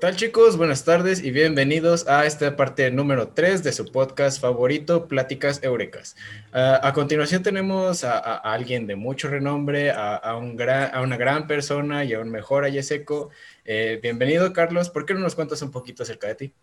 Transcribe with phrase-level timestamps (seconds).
[0.00, 0.56] tal chicos?
[0.56, 6.16] Buenas tardes y bienvenidos a esta parte número 3 de su podcast favorito, Pláticas Eurecas.
[6.54, 11.46] Ah, a continuación tenemos a, alguien de mucho renombre, a, un gran, a una gran
[11.46, 13.28] persona y a un mejor Ayeseco.
[13.66, 16.54] Eh, bienvenido Carlos, ¿por qué no nos cuentas un poquito acerca de ti?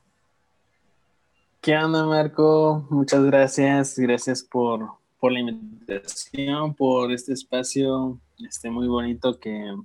[1.61, 2.88] ¿Qué onda Marco?
[2.89, 9.76] Muchas gracias, gracias por, por la invitación, por este espacio este, muy bonito que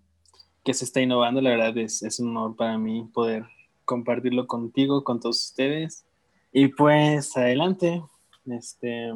[0.65, 1.41] que se está innovando.
[1.41, 3.45] La verdad es, es un honor para mí poder
[3.85, 6.05] compartirlo contigo, con todos ustedes.
[6.53, 8.03] Y pues adelante.
[8.47, 9.13] Este,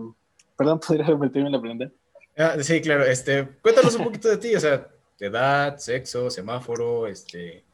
[0.57, 1.91] perdón, ¿podría repetirme la pregunta?
[2.37, 3.05] Ah, sí, claro.
[3.05, 4.89] Este, cuéntanos un poquito de ti, o sea,
[5.19, 7.65] edad, sexo, semáforo, este.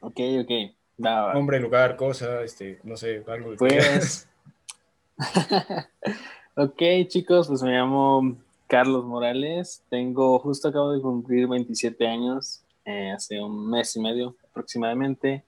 [0.00, 0.74] Ok, ok.
[0.96, 4.28] Nombre, lugar, cosa, este, no sé, algo de Pues.
[6.56, 8.36] ok, chicos, pues me llamo
[8.68, 9.82] Carlos Morales.
[9.88, 12.63] Tengo, justo acabo de cumplir 27 años.
[12.84, 15.42] Eh, hace un mes y medio aproximadamente.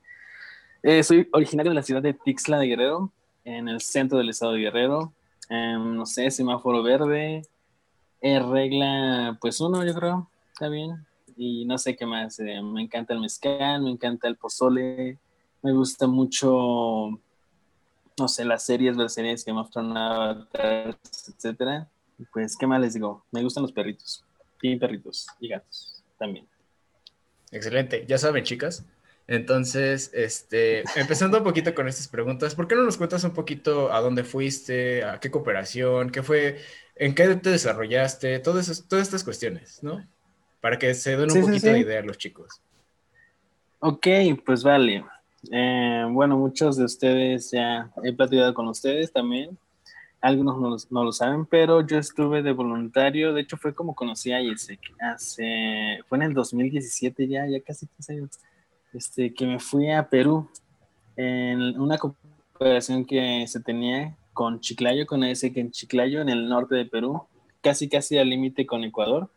[0.82, 3.12] Eh, soy originario de la ciudad de Tixla de Guerrero,
[3.44, 5.12] en el centro del estado de Guerrero.
[5.50, 7.42] Em, no sé, semáforo verde,
[8.20, 11.06] eh, regla pues uno, yo creo, está bien.
[11.36, 15.18] Y no sé qué más, me encanta el mezcal, me encanta el pozole,
[15.62, 17.10] me gusta mucho,
[18.18, 19.70] no sé, las series, las series que me of
[21.28, 21.86] etcétera.
[22.32, 23.24] Pues, ¿qué más les digo?
[23.30, 24.24] Me gustan los perritos,
[24.62, 26.46] y perritos y gatos también.
[27.50, 28.04] Excelente.
[28.06, 28.84] Ya saben, chicas.
[29.28, 33.92] Entonces, este, empezando un poquito con estas preguntas, ¿por qué no nos cuentas un poquito
[33.92, 36.58] a dónde fuiste, a qué cooperación, qué fue,
[36.94, 40.06] en qué te desarrollaste, todas, todas estas cuestiones, ¿no?
[40.60, 42.62] Para que se den un poquito de idea a los chicos.
[43.80, 44.06] Ok,
[44.44, 45.04] pues vale.
[45.50, 49.58] Eh, bueno, muchos de ustedes ya he platicado con ustedes también
[50.20, 54.40] algunos no, lo saben, pero yo estuve de voluntario, de hecho fue como conocí a
[54.40, 58.30] Isaac, hace, fue en el 2017 ya, ya casi 15 años,
[58.92, 60.48] este, que me fui a Perú
[61.16, 66.74] en una cooperación que se tenía con Chiclayo, con que en Chiclayo, en el norte
[66.74, 67.22] de Perú,
[67.62, 69.30] casi casi al límite con Ecuador.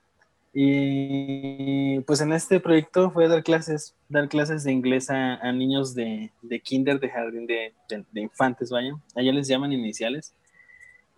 [0.54, 6.32] Y pues en este proyecto fue dar clases, dar clases de inglés a, niños de,
[6.42, 8.94] de, kinder, de jardín de, de, de infantes, vaya.
[9.16, 10.34] Allá les llaman iniciales.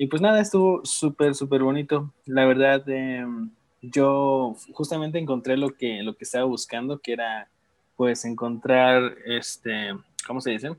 [0.01, 2.11] Y pues nada, estuvo súper, súper bonito.
[2.25, 3.51] La verdad, em,
[3.83, 7.47] yo justamente encontré lo que, lo que estaba buscando, que era
[7.95, 9.93] pues encontrar, este,
[10.25, 10.75] ¿cómo se dice?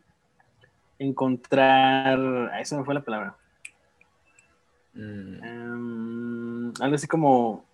[0.99, 2.19] Encontrar,
[2.53, 3.37] ahí se me fue la palabra.
[4.93, 5.45] Mm.
[5.45, 7.65] Em, algo así como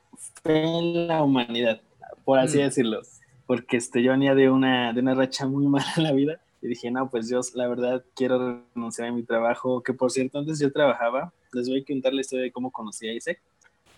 [0.44, 1.80] fe en la humanidad,
[2.26, 2.60] por así mm.
[2.60, 3.00] decirlo.
[3.46, 6.68] Porque este, yo venía de una, de una racha muy mala en la vida y
[6.68, 10.58] dije, no, pues yo la verdad quiero renunciar a mi trabajo, que por cierto antes
[10.58, 13.40] yo trabajaba les voy a contar la historia de cómo conocí a Isaac.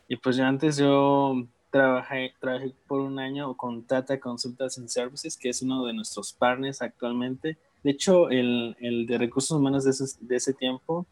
[0.09, 5.37] Y pues yo antes yo trabajé, trabajé por un año con Tata Consultas and Services,
[5.37, 7.59] que es uno de nuestros partners actualmente.
[7.83, 11.07] De hecho, el, el de recursos humanos de ese, de ese, tiempo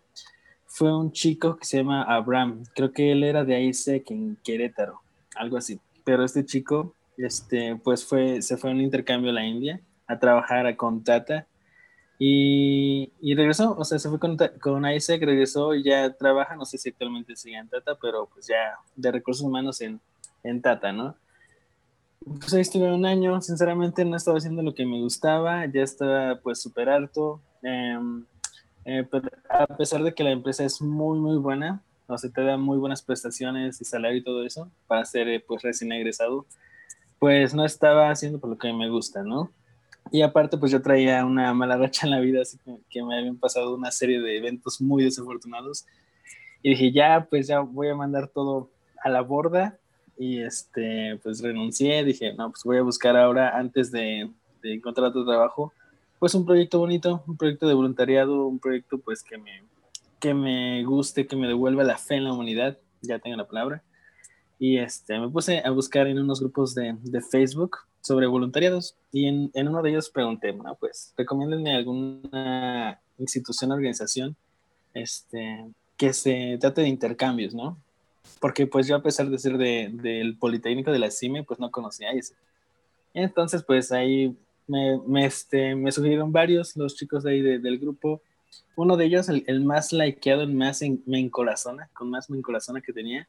[0.66, 2.64] fue un chico que se llama Abraham.
[2.74, 5.00] Creo que él era de ISEC en Querétaro,
[5.36, 5.80] algo así.
[6.04, 10.18] Pero este chico, este, pues fue, se fue a un intercambio a la India a
[10.18, 11.46] trabajar con Tata
[12.18, 16.64] y, y, regresó, o sea, se fue con, con Isaac, regresó y ya trabaja, no
[16.64, 20.00] sé si actualmente sigue en Tata, pero pues ya de recursos humanos en,
[20.42, 21.14] en Tata, ¿no?
[22.24, 26.40] Pues ahí estuve un año, sinceramente no estaba haciendo lo que me gustaba, ya estaba
[26.40, 28.24] pues súper alto, em,
[28.84, 32.42] eh, pero a pesar de que la empresa es muy, muy buena, o sea, te
[32.42, 36.46] da muy buenas prestaciones y salario y todo eso, para ser eh, pues recién egresado,
[37.20, 39.52] pues no estaba haciendo por lo que me gusta, ¿no?
[40.10, 42.58] Y aparte, pues yo traía una mala racha en la vida, así
[42.88, 45.86] que, me habían pasado una serie de eventos muy desafortunados.
[46.62, 48.70] Y dije, ya, pues ya voy a mandar todo
[49.02, 49.78] a la borda.
[50.16, 52.04] Y este, pues renuncié.
[52.04, 54.30] Dije, no, pues voy a buscar ahora, antes de,
[54.62, 55.72] de encontrar otro trabajo,
[56.18, 59.62] pues un proyecto bonito, un proyecto de voluntariado, un proyecto pues que me,
[60.18, 62.78] que me guste, que me devuelva la fe en la humanidad.
[63.02, 63.82] Ya tengo la palabra.
[64.58, 69.26] Y este, me puse a buscar en unos grupos de, de Facebook sobre voluntariados y
[69.26, 74.36] en, en, uno de ellos pregunté, bueno, pues recomiéndenme alguna institución organización
[74.94, 75.66] este,
[75.96, 77.78] que se trate de intercambios, ¿no?
[78.40, 81.70] Porque pues yo a pesar de ser de, del Politécnico de la CIME, pues no
[81.70, 82.34] conocía ese.
[83.14, 88.22] Entonces pues ahí me, me, este, me sugirieron varios, los chicos de ahí del grupo.
[88.76, 92.38] Uno de ellos, el, el más likeado, el más en, me encorazona, con más me
[92.38, 93.28] encorazona que tenía,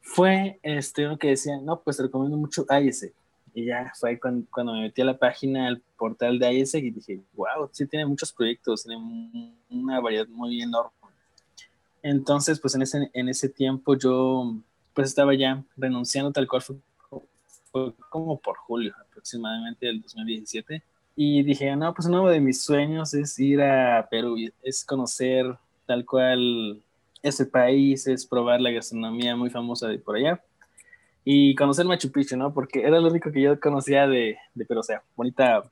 [0.00, 3.12] fue este uno que decía, no, pues te recomiendo mucho ese
[3.54, 6.90] y ya fue cuando, cuando, me metí a la página, al portal de ISEC y
[6.90, 10.92] dije, wow, sí tiene muchos proyectos, tiene una variedad muy enorme.
[12.02, 14.54] Entonces, pues en ese, en ese tiempo yo
[14.94, 16.76] pues estaba ya renunciando tal cual fue,
[17.70, 20.82] fue como por julio aproximadamente del 2017
[21.16, 25.56] Y dije, no, pues uno de mis sueños es ir a Perú, es conocer
[25.86, 26.82] tal cual
[27.22, 30.42] ese país, es probar la gastronomía muy famosa de por allá
[31.24, 32.52] y conocer Machu Picchu, ¿no?
[32.52, 35.62] Porque era lo único que yo conocía de, de Perú, o sea, bonita,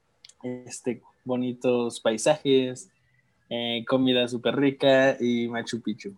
[0.42, 2.90] este, bonitos paisajes,
[3.48, 6.14] eh, comida súper rica y Machu Picchu.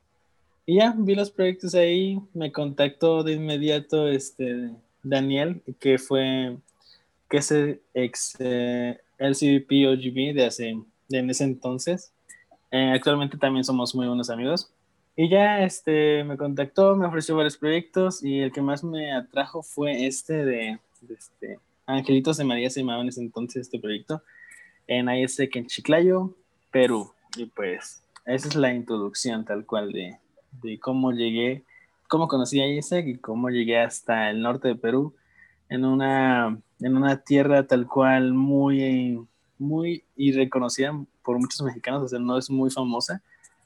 [0.66, 4.70] Y ya, vi los proyectos ahí, me contactó de inmediato este
[5.02, 6.56] Daniel, que fue,
[7.28, 7.52] que es
[7.94, 10.76] ex eh, OGB de hace,
[11.08, 12.12] de en ese entonces.
[12.70, 14.70] Eh, actualmente también somos muy buenos amigos.
[15.22, 19.62] Y ya este, me contactó, me ofreció varios proyectos y el que más me atrajo
[19.62, 20.78] fue este de,
[21.10, 24.22] este, Angelitos de María se llamaba en ese entonces este proyecto,
[24.86, 26.34] en ISEC en Chiclayo,
[26.70, 27.12] Perú.
[27.36, 30.16] Y pues esa es la introducción tal cual de,
[30.62, 31.64] de cómo llegué,
[32.08, 35.14] cómo conocí a ISEC y cómo llegué hasta el norte de Perú
[35.68, 39.20] en una, en una tierra tal cual muy,
[39.58, 43.22] muy irreconocida por muchos mexicanos, o sea, no es muy famosa,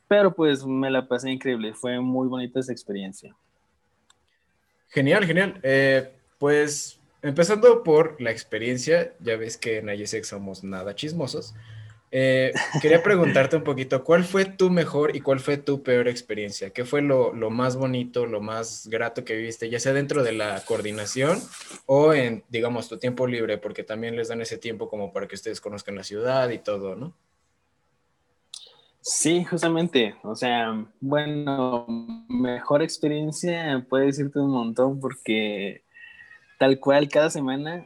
[0.08, 3.34] pero pues me la pasé increíble, fue muy bonita esa experiencia.
[4.88, 5.58] Genial, genial.
[5.62, 11.54] Eh, pues empezando por la experiencia, ya ves que en ISEC somos nada chismosos.
[12.16, 16.70] Eh, quería preguntarte un poquito, ¿cuál fue tu mejor y cuál fue tu peor experiencia?
[16.70, 20.62] ¿Qué fue lo, más bonito, lo más grato que viste, ya sea dentro de la
[20.64, 21.40] coordinación
[21.86, 25.34] o en, digamos, tu tiempo libre, porque también les dan ese tiempo como para que
[25.34, 27.16] ustedes conozcan la ciudad y todo, ¿no?
[29.06, 31.86] Sí, justamente, o sea, bueno,
[32.26, 35.84] mejor experiencia puede decirte un montón porque
[36.58, 37.84] tal cual cada semana,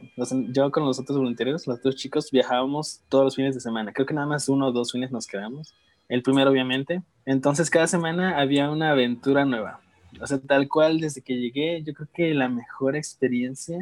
[0.53, 3.91] yo con los otros voluntarios, los dos chicos, viajábamos todos los fines de semana.
[3.91, 5.73] Creo que nada más uno o dos fines nos quedamos.
[6.07, 7.03] El primero, obviamente.
[7.25, 9.81] Entonces, cada semana había una aventura nueva.
[10.21, 13.77] O sea, tal cual, desde que llegué, yo creo que la mejor experiencia,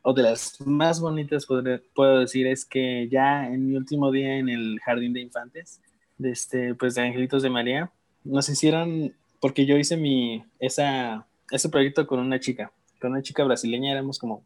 [0.00, 4.48] o de las más bonitas, puedo decir, es que ya en mi último día en
[4.48, 5.82] el Jardín de Infantes,
[6.20, 7.90] de este, pues de Angelitos de María,
[8.24, 13.42] nos hicieron, porque yo hice mi, esa, ese proyecto con una chica con una chica
[13.42, 14.44] brasileña, éramos como,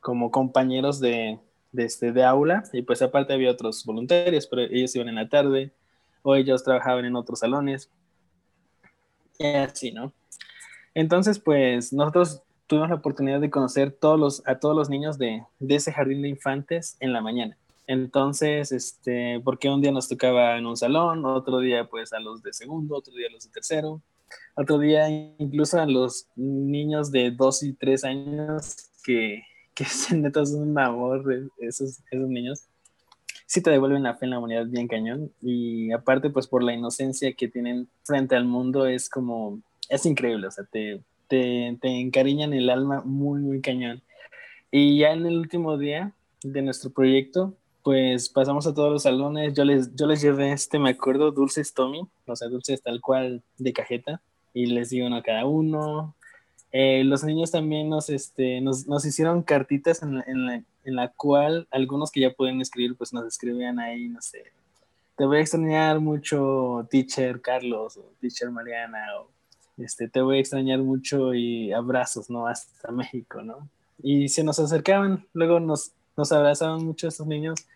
[0.00, 1.38] como compañeros de,
[1.70, 5.28] de, este, de aula y pues aparte había otros voluntarios, pero ellos iban en la
[5.28, 5.70] tarde
[6.22, 7.90] o ellos trabajaban en otros salones
[9.38, 10.12] y así, ¿no?
[10.94, 15.44] Entonces, pues nosotros tuvimos la oportunidad de conocer todos los, a todos los niños de,
[15.58, 17.56] de ese jardín de infantes en la mañana.
[17.90, 22.40] Entonces, este, porque un día nos tocaba en un salón, otro día pues a los
[22.40, 24.00] de segundo, otro día a los de tercero,
[24.54, 29.42] otro día incluso a los niños de 2 y 3 años que,
[29.74, 29.84] que
[30.14, 32.62] neta es un amor esos, esos niños.
[33.46, 36.72] Sí te devuelven la fe en la humanidad bien cañón y aparte pues por la
[36.72, 42.52] inocencia que tienen frente al mundo es como, es increíble, o sea, te, te encariñan
[42.52, 44.00] el alma muy, muy cañón.
[44.70, 46.12] Y ya en el último día
[46.44, 49.54] de nuestro proyecto, pues pasamos a todos los salones.
[49.54, 53.42] Yo les, yo les llevé este, me acuerdo, dulces Tommy, o sea, dulces tal cual
[53.58, 54.20] de cajeta,
[54.54, 56.14] y les di uno a cada uno.
[56.72, 60.54] Eh, los niños también nos, este, nos, nos hicieron cartitas en la, en, la,
[60.84, 64.44] en la, cual algunos que ya pueden escribir, pues nos escribían ahí, no sé,
[65.20, 69.28] te voy a extrañar mucho, teacher Carlos o teacher Mariana, o
[69.76, 72.46] este, te voy a extrañar mucho y abrazos, ¿no?
[72.46, 73.68] Hasta México, ¿no?
[74.02, 77.66] Y se nos acercaban, luego nos, nos abrazaban mucho estos niños,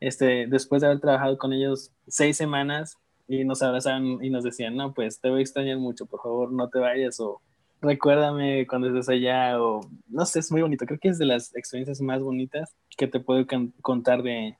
[0.00, 4.76] este, después de haber trabajado con ellos seis semanas y nos abrazaban y nos decían,
[4.76, 7.40] no, pues te voy a extrañar mucho, por favor no te vayas o
[7.80, 11.54] recuérdame cuando estés allá o no sé, es muy bonito, creo que es de las
[11.54, 13.46] experiencias más bonitas que te puedo
[13.80, 14.56] contar de,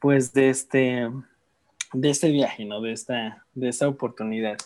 [0.00, 1.10] pues de este,
[1.92, 2.80] de este viaje, ¿no?
[2.80, 4.56] De esta, de esta oportunidad.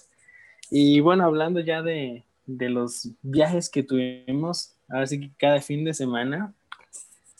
[0.71, 5.85] Y bueno, hablando ya de, de los viajes que tuvimos, ahora sí que cada fin
[5.85, 6.55] de semana,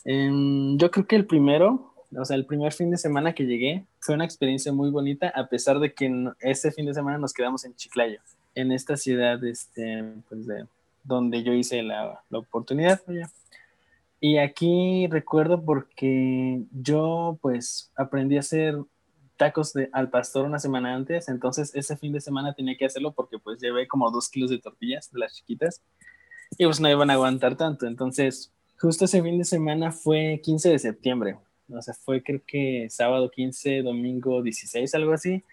[0.05, 4.15] yo creo que el primero, o sea, el primer fin de semana que llegué fue
[4.15, 7.75] una experiencia muy bonita, a pesar de que ese fin de semana nos quedamos en
[7.75, 8.19] Chiclayo,
[8.53, 10.65] en esta ciudad, este, pues de,
[11.03, 13.01] donde yo hice la, la oportunidad.
[14.19, 18.77] Y aquí recuerdo porque yo pues aprendí a hacer
[19.37, 23.11] tacos de, al pastor una semana antes, entonces ese fin de semana tenía que hacerlo
[23.11, 25.81] porque pues llevé como dos kilos de tortillas de las chiquitas
[26.57, 28.51] y pues no iban a aguantar tanto, entonces
[28.85, 31.37] Justo ese fin de semana fue 15 de septiembre.
[31.73, 35.43] O sea, fue creo que sábado 15, domingo 16, algo así.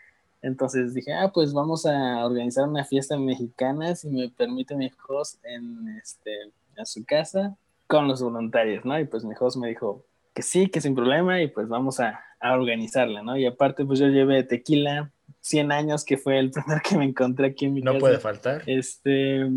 [0.42, 5.42] Entonces dije, ah, pues vamos a organizar una fiesta mexicana, si me permite mi host,
[5.46, 6.30] en, este,
[6.76, 9.00] en su casa con los voluntarios, ¿no?
[9.00, 12.20] Y pues mi host me dijo que sí, que sin problema, y pues vamos a,
[12.38, 13.38] a organizarla, ¿no?
[13.38, 15.10] Y aparte, pues yo llevé tequila,
[15.40, 17.94] 100 años, que fue el primer que me encontré aquí en mi casa.
[17.94, 18.62] No puede faltar.
[18.66, 19.48] Este,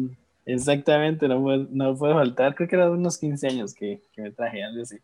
[0.45, 2.55] Exactamente, no, no puede faltar.
[2.55, 4.97] Creo que eran unos 15 años que, que me traje, algo así.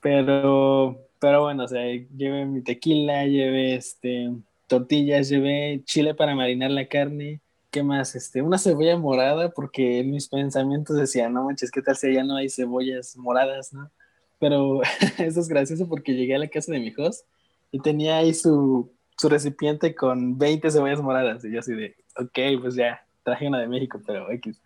[0.00, 1.82] Pero pero bueno, o sea,
[2.16, 4.30] llevé mi tequila, llevé este,
[4.66, 8.14] tortillas, llevé chile para marinar la carne, ¿qué más?
[8.14, 12.24] Este, una cebolla morada, porque en mis pensamientos decía, no manches, ¿qué tal si allá
[12.24, 13.90] no hay cebollas moradas, no?
[14.38, 14.80] Pero
[15.18, 17.26] eso es gracioso porque llegué a la casa de mi host
[17.72, 21.44] y tenía ahí su, su recipiente con 20 cebollas moradas.
[21.44, 24.60] Y yo así de, ok, pues ya, traje una de México, pero X.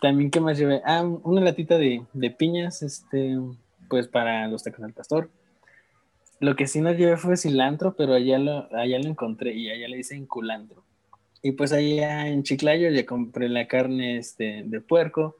[0.00, 0.82] También, ¿qué más llevé?
[0.84, 3.38] Ah, una latita de, de piñas, este,
[3.88, 5.30] pues para los tacos al pastor.
[6.40, 9.88] Lo que sí no llevé fue cilantro, pero allá lo, allá lo encontré y allá
[9.88, 10.84] le dicen culantro.
[11.42, 15.36] Y pues allá en Chiclayo ya compré la carne este, de puerco.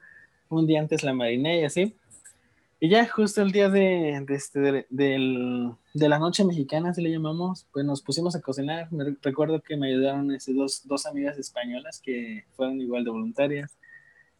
[0.49, 1.95] Un día antes la mariné y así.
[2.83, 7.11] Y ya justo el día de, de, este, de, de, la noche mexicana, así le
[7.11, 8.91] llamamos, pues nos pusimos a cocinar.
[8.91, 13.77] Me recuerdo que me ayudaron este, dos, dos amigas españolas que fueron igual de voluntarias.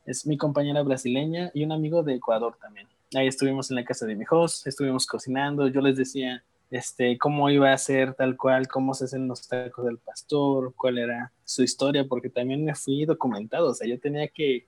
[0.08, 2.88] Es mi compañera brasileña y un amigo de Ecuador también.
[3.14, 5.68] Ahí estuvimos en la casa de mi host, estuvimos cocinando.
[5.68, 9.86] Yo les decía, este, cómo iba a ser tal cual, cómo se hacen los tacos
[9.86, 14.28] del pastor, cuál era su historia, porque también me fui documentado, o sea, yo tenía
[14.30, 14.68] que,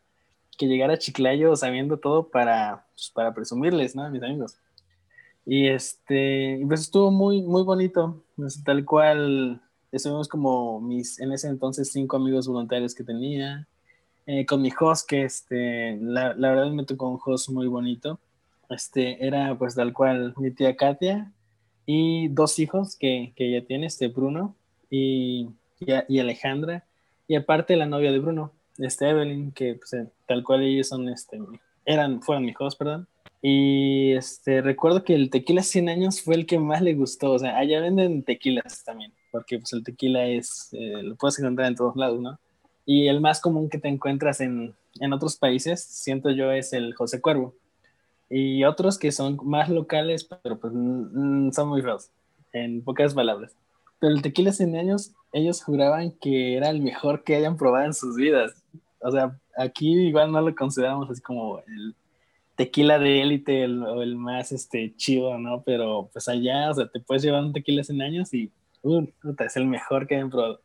[0.58, 4.10] que llegar a Chiclayo sabiendo todo para, pues, para presumirles, ¿no?
[4.10, 4.58] Mis amigos.
[5.46, 8.24] Y este, pues estuvo muy, muy bonito,
[8.64, 13.68] tal cual, estuvimos como mis, en ese entonces, cinco amigos voluntarios que tenía,
[14.26, 18.20] eh, con mi host, que este, la, la verdad me tocó un host muy bonito,
[18.70, 21.32] este, era pues tal cual mi tía Katia,
[21.86, 24.56] y dos hijos que, que ella tiene, este Bruno
[24.90, 26.86] y, y, Alejandra,
[27.28, 31.10] y aparte la novia de Bruno, este Evelyn, que pues, eh, tal cual ellos son,
[31.10, 31.40] este,
[31.86, 33.08] eran, fueron mis hijos, perdón.
[33.42, 37.40] Y este, recuerdo que el tequila 100 años fue el que más le gustó, o
[37.40, 41.76] sea, allá venden tequilas también, porque pues el tequila es, eh, lo puedes encontrar en
[41.76, 42.40] todos lados, ¿no?
[42.86, 46.94] Y el más común que te encuentras en, en otros países, siento yo, es el
[46.94, 47.54] José Cuervo
[48.36, 52.10] y otros que son más locales, pero pues son muy feos,
[52.52, 53.56] en pocas palabras.
[54.00, 57.94] Pero el tequila 100 años, ellos juraban que era el mejor que hayan probado en
[57.94, 58.64] sus vidas.
[59.00, 61.96] O sea, aquí igual no lo consideramos así como el
[62.56, 65.64] tequila de élite o el más este, chido, ¿no?
[65.64, 68.52] Pero pues allá, o sea, te puedes llevar un tequila 100 años y
[68.84, 69.06] uh,
[69.40, 70.62] es el mejor que hayan probado.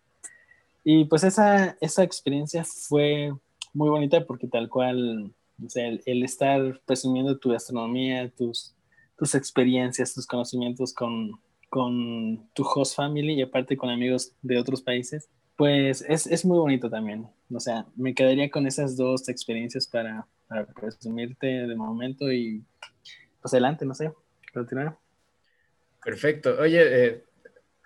[0.84, 3.32] Y pues esa, esa experiencia fue
[3.72, 5.32] muy bonita porque tal cual
[5.64, 8.74] o sea, el, estar presumiendo tu gastronomía, tus,
[9.16, 11.32] tus experiencias, tus conocimientos con,
[11.68, 16.58] con tu host family y aparte con amigos de otros países, pues es, es, muy
[16.58, 17.26] bonito también.
[17.52, 22.64] O sea, me quedaría con esas dos experiencias para, para presumirte de momento y
[23.42, 24.12] pues adelante, no sé,
[24.52, 24.96] continuar.
[26.04, 26.56] Perfecto.
[26.60, 27.24] Oye, eh,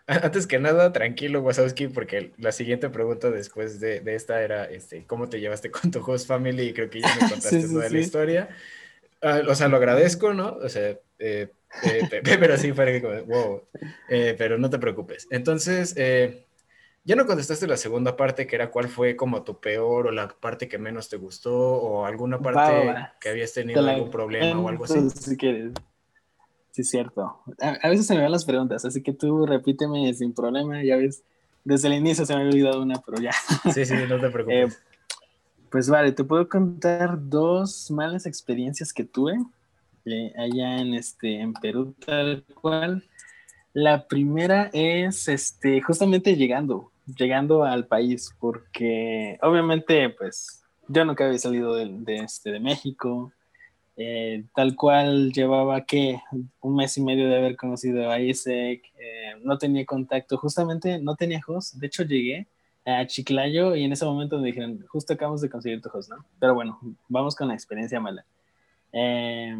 [0.06, 5.06] antes que nada, tranquilo, Wazowski, porque la siguiente pregunta después de, de, esta era, este,
[5.06, 6.68] ¿cómo te llevaste con tu host family?
[6.68, 8.48] Y creo que ya me contaste toda la historia.
[9.23, 10.57] Uh, o sea, lo agradezco, ¿no?
[10.57, 11.52] O sea, eh,
[11.83, 13.62] eh, pero sí, fue como, wow,
[14.09, 15.26] eh, pero no te preocupes.
[15.31, 16.47] Entonces, eh,
[17.05, 20.29] ya no contestaste la segunda parte, que era cuál fue como tu peor o la
[20.29, 24.85] parte que menos te gustó o alguna parte que habías tenido algún problema o algo
[24.85, 25.09] así.
[25.11, 25.73] Si quieres.
[26.71, 27.41] Sí, cierto.
[27.61, 30.97] A, a, veces se me van las preguntas, así que tú repíteme sin problema, ya
[30.97, 31.23] ves.
[31.64, 33.31] Desde el inicio se me había olvidado una, pero ya.
[33.73, 34.83] Sí, sí, no te preocupes.
[35.73, 39.38] Pues vale, te puedo contar dos malas experiencias que tuve
[40.05, 43.02] eh, allá en, este, en Perú, tal cual.
[43.73, 51.38] La primera es este, justamente llegando, llegando al país, porque obviamente, pues, yo nunca había
[51.38, 53.33] salido de, de, este, de México,
[53.97, 56.21] eh, tal cual llevaba que
[56.61, 61.17] un mes y medio de haber conocido a Isaac, eh, no tenía contacto, justamente no
[61.17, 62.47] tenía host, de hecho llegué
[62.84, 66.24] a Chiclayo y en ese momento me dijeron, justo acabamos de conseguir tu host, ¿no?
[66.38, 68.24] Pero bueno, vamos con la experiencia mala.
[68.92, 69.56] Eh,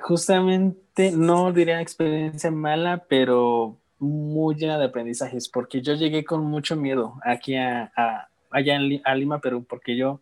[0.00, 6.76] justamente no diría experiencia mala, pero muy llena de aprendizajes, porque yo llegué con mucho
[6.76, 10.20] miedo aquí a, a allá en, a Lima, Perú, porque yo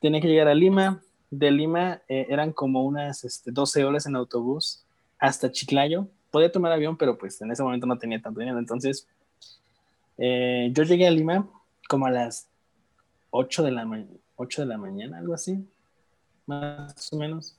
[0.00, 4.16] tenía que llegar a Lima, de Lima eh, eran como unas este, 12 horas en
[4.16, 4.84] autobús
[5.18, 6.08] hasta Chiclayo.
[6.30, 8.58] Podía tomar avión, pero pues en ese momento no tenía tanto dinero.
[8.58, 9.06] Entonces,
[10.16, 11.48] eh, yo llegué a Lima
[11.88, 12.48] como a las
[13.30, 15.66] 8 de, la 8 de la mañana, algo así,
[16.46, 17.56] más o menos.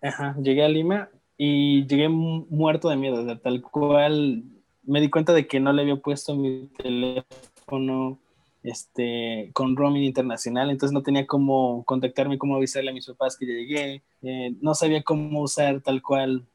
[0.00, 4.44] Ajá, llegué a Lima y llegué muerto de miedo, tal cual
[4.84, 8.18] me di cuenta de que no le había puesto mi teléfono
[8.62, 13.46] este, con roaming internacional, entonces no tenía cómo contactarme, cómo avisarle a mis papás que
[13.46, 16.46] ya llegué, eh, no sabía cómo usar tal cual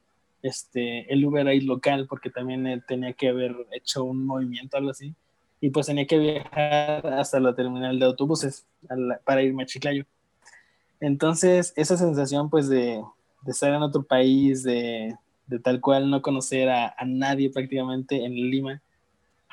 [0.42, 4.90] este, el Uber ahí local, porque también eh, tenía que haber hecho un movimiento, algo
[4.90, 5.14] así,
[5.60, 10.06] y pues tenía que viajar hasta la terminal de autobuses la, para irme a Chiclayo.
[11.00, 13.02] Entonces, esa sensación pues de,
[13.42, 18.34] de estar en otro país, de, de tal cual no conocer a, nadie prácticamente en
[18.34, 18.80] Lima.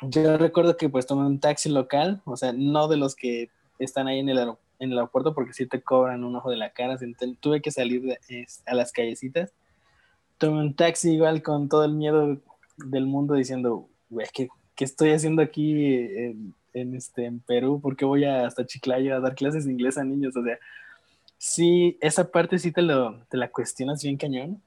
[0.04, 3.50] Yo recuerdo que pues tomé un taxi local, o sea, no de los que
[3.80, 4.38] están ahí en el,
[4.80, 6.98] en el aeropuerto porque si te cobran un ojo de la cara,
[7.40, 8.18] tuve que salir
[8.66, 9.52] a las callecitas.
[10.38, 12.38] Tomé un taxi igual con todo el miedo
[12.78, 15.74] del mundo diciendo, güey, ¿qué, ¿qué, estoy haciendo aquí
[16.74, 17.81] en, este, en Perú?
[17.81, 20.38] ¿Por qué voy hasta Chiclayo a dar clases de inglés a niños?
[20.38, 20.57] O sea,
[21.38, 24.62] sí, esa parte sí te, lo, te la cuestionas bien cañón.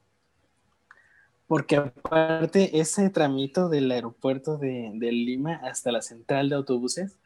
[1.47, 7.17] Porque aparte, ese tramito del aeropuerto de, de Lima hasta la central de autobuses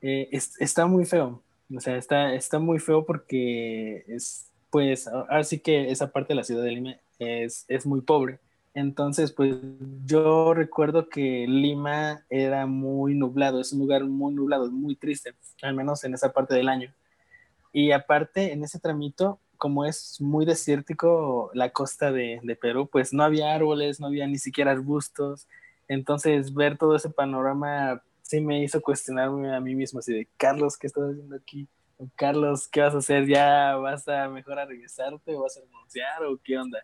[0.00, 1.42] eh, está muy feo.
[1.74, 6.36] O sea, está, está muy feo porque es, pues, ahora sí que esa parte de
[6.36, 8.38] la ciudad de Lima es, es muy pobre.
[8.78, 9.56] Entonces, pues
[10.04, 15.74] yo recuerdo que Lima era muy nublado, es un lugar muy nublado, muy triste, al
[15.74, 16.94] menos en esa parte del año.
[17.72, 23.24] Y aparte, en ese tramito, como es muy desértico la costa de, Perú, pues no
[23.24, 25.48] había árboles, no había ni siquiera arbustos.
[25.88, 30.76] Entonces, ver todo ese panorama sí me hizo cuestionarme a mí mismo, así de, Carlos,
[30.78, 31.66] ¿qué estás haciendo aquí?
[32.14, 33.26] Carlos, ¿qué vas a hacer?
[33.26, 36.78] ¿Ya vas a mejor a regresarte o vas a renunciar o qué onda?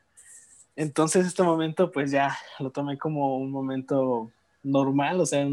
[0.77, 4.31] Entonces, este momento, pues ya lo tomé como un momento
[4.63, 5.47] normal, o sea,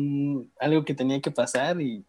[0.59, 2.05] algo que tenía que pasar y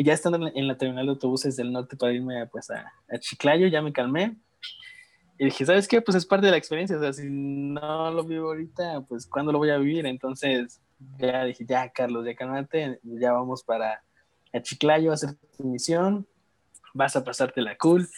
[0.00, 3.18] y ya estando en la, terminal de autobuses del norte para irme pues, a, a,
[3.18, 4.34] Chiclayo, ya me calmé.
[5.38, 6.00] Y dije, ¿sabes qué?
[6.00, 6.96] Pues es parte de la experiencia.
[6.96, 10.06] O sea, si no lo vivo ahorita, pues ¿cuándo lo voy a vivir?
[10.06, 10.80] Entonces
[11.18, 14.02] ya dije, ya, Carlos, ya calmate, ya vamos para
[14.54, 16.26] a Chiclayo a hacer tu misión.
[16.94, 18.08] Vas a pasarte la cool.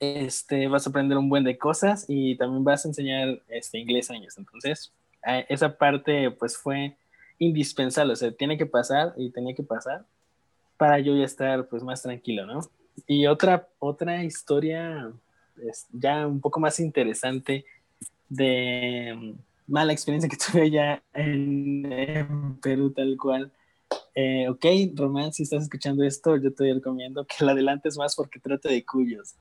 [0.00, 4.10] Este, vas a aprender un buen de cosas y también vas a enseñar este, inglés
[4.10, 4.38] a niños.
[4.38, 4.92] Entonces,
[5.48, 6.96] esa parte pues fue
[7.38, 10.06] indispensable, o sea, tiene que pasar y tenía que pasar
[10.78, 12.60] para yo ya estar pues más tranquilo, ¿no?
[13.06, 15.12] Y otra, otra historia
[15.68, 17.64] es ya un poco más interesante
[18.28, 23.52] de mm, mala experiencia que tuve allá en, Perú tal cual.
[24.14, 28.40] Eh, ok, Román, si estás escuchando esto, yo te recomiendo que la adelantes más porque
[28.40, 29.34] trata de cuyos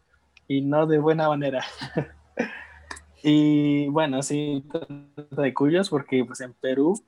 [0.50, 1.64] y no de buena manera.
[3.24, 4.66] y bueno, sí,
[5.32, 7.02] de cuyos porque pues en Perú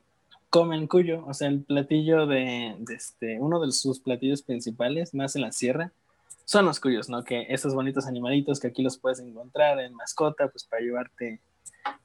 [0.52, 5.42] comen cuyo, o sea, el platillo de, este, uno de sus platillos principales, más en
[5.42, 5.92] la sierra,
[6.46, 7.24] son los cuyos, ¿no?
[7.24, 11.42] Que esos bonitos animalitos que aquí los puedes encontrar en mascota, pues para llevarte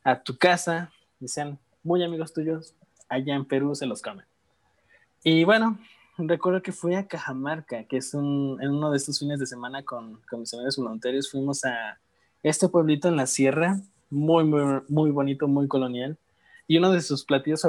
[0.05, 2.75] a tu casa, y sean muy amigos tuyos,
[3.09, 4.25] allá en Perú se los comen.
[5.23, 5.79] Y bueno,
[6.19, 9.85] recuerdo que fui a Cajamarca, que es un, en uno de estos fines de semana
[9.85, 11.99] con, con mis amigos voluntarios, fuimos a
[12.43, 16.19] este pueblito en la sierra, muy, muy, muy bonito, muy colonial
[16.69, 17.67] y uno de sus platillos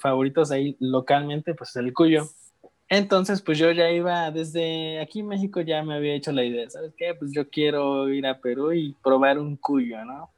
[0.00, 2.28] favoritos ahí localmente, pues es el cuyo.
[2.88, 6.68] Entonces, pues yo ya iba desde aquí en México, ya me había hecho la idea,
[6.68, 7.14] ¿sabes qué?
[7.14, 10.30] Pues yo quiero ir a Perú y probar un cuyo, ¿no?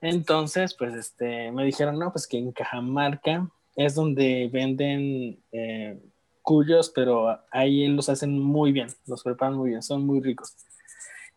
[0.00, 5.98] Entonces, pues este, me dijeron, no, pues que en Cajamarca es donde venden eh,
[6.42, 10.56] cuyos, pero ahí los hacen muy bien, los preparan muy bien, son muy ricos.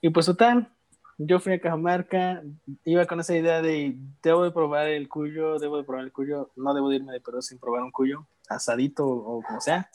[0.02, 0.70] Y pues total,
[1.18, 2.44] yo fui a Cajamarca,
[2.84, 6.52] iba con esa idea de debo de probar el cuyo, debo de probar el cuyo,
[6.56, 9.90] no debo de irme de Perú sin probar un cuyo, asadito o, como sea.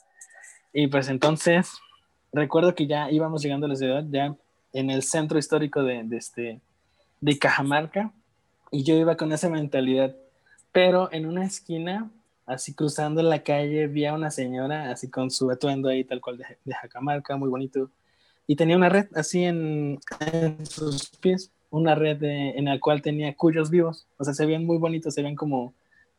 [0.72, 1.72] Y pues entonces,
[2.32, 4.34] recuerdo que ya íbamos llegando a la ciudad, ya
[4.72, 6.60] en el centro histórico de, de, este,
[7.20, 8.12] de Cajamarca,
[8.70, 10.14] y yo iba con esa mentalidad,
[10.72, 12.10] pero en una esquina,
[12.50, 16.38] así cruzando la calle, vi a una señora así con su atuendo ahí tal cual
[16.38, 17.90] de, de Cajamarca, muy bonito,
[18.46, 20.00] y tenía una red así en,
[20.64, 24.76] sus pies, una red en la cual tenía cuyos vivos, o sea, se veían muy
[24.76, 25.72] bonitos, se veían como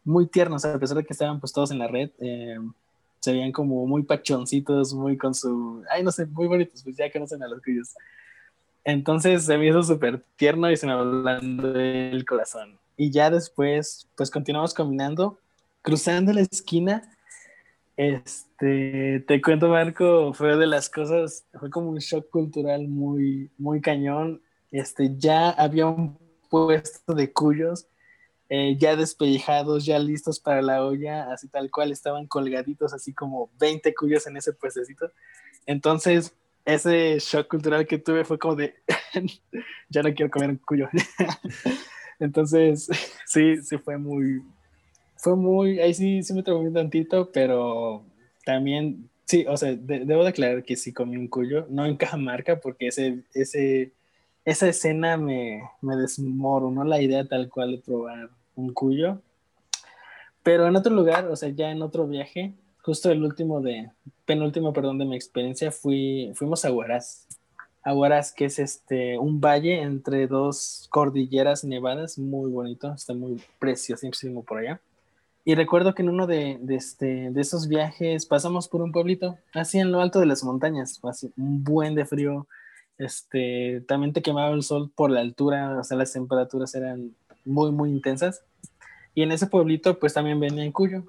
[0.05, 2.57] muy tiernos, a pesar de que estaban pues todos en la red, eh,
[3.19, 7.11] se veían como muy pachoncitos, muy con su, ay, no sé, muy bonitos, pues ya
[7.11, 7.89] conocen a los cuyos.
[8.83, 12.79] Entonces se me hizo súper tierno y se me hablando del corazón.
[12.95, 15.37] Y ya después, pues continuamos caminando,
[15.81, 17.11] cruzando la esquina
[17.97, 23.79] este, te cuento, Marco, fue de las cosas, fue como un shock cultural muy, muy
[23.79, 24.41] cañón.
[24.71, 26.17] Este, ya había un
[26.49, 27.87] puesto de cuyos,
[28.49, 33.51] eh, ya despellejados, ya listos para la olla, así tal cual, estaban colgaditos, así como
[33.59, 35.11] 20 cuyos en ese puestecito.
[35.67, 36.33] Entonces,
[36.65, 38.75] ese shock cultural que tuve fue como de,
[39.89, 40.89] ya no quiero comer un cuyo.
[42.19, 42.87] Entonces,
[43.27, 44.41] sí, sí fue muy,
[45.21, 48.03] fue muy, ahí sí, sí me un tantito, pero
[48.43, 52.87] también, sí, o sea, debo declarar que sí comí un cuyo, no en Cajamarca, porque
[52.87, 53.91] ese, ese,
[54.45, 59.21] esa escena me, me desmoronó la idea tal cual de probar un cuyo.
[60.41, 63.91] Pero en otro lugar, o sea, ya en otro viaje, justo el último de,
[64.25, 67.27] penúltimo, perdón, de mi experiencia, fui, fuimos a Huaraz.
[67.83, 67.93] a
[68.35, 74.57] que es este, un valle entre dos cordilleras nevadas, muy bonito, está muy preciosísimo por
[74.57, 74.81] allá.
[75.43, 79.37] Y recuerdo que en uno de, de, este, de esos viajes pasamos por un pueblito,
[79.53, 82.47] así en lo alto de las montañas, así, un buen de frío,
[82.97, 87.71] este, también te quemaba el sol por la altura, o sea, las temperaturas eran muy,
[87.71, 88.43] muy intensas.
[89.15, 91.03] Y en ese pueblito, pues también venía en Cuyo.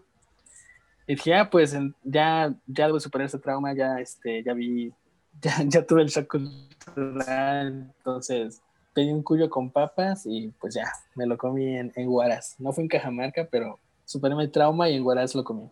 [1.06, 4.92] Y dije, ah, pues ya, ya debo superar ese trauma, ya, este, ya vi,
[5.42, 8.62] ya, ya tuve el shock cultural, entonces
[8.94, 12.56] pedí un cuyo con papas y pues ya, me lo comí en, en Huaraz.
[12.58, 15.70] No fue en Cajamarca, pero superé mi trauma y en Huaraz lo comí.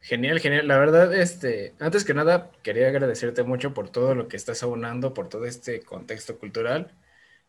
[0.00, 0.68] Genial, genial.
[0.68, 5.14] La verdad, este, antes que nada, quería agradecerte mucho por todo lo que estás abonando,
[5.14, 6.92] por todo este contexto cultural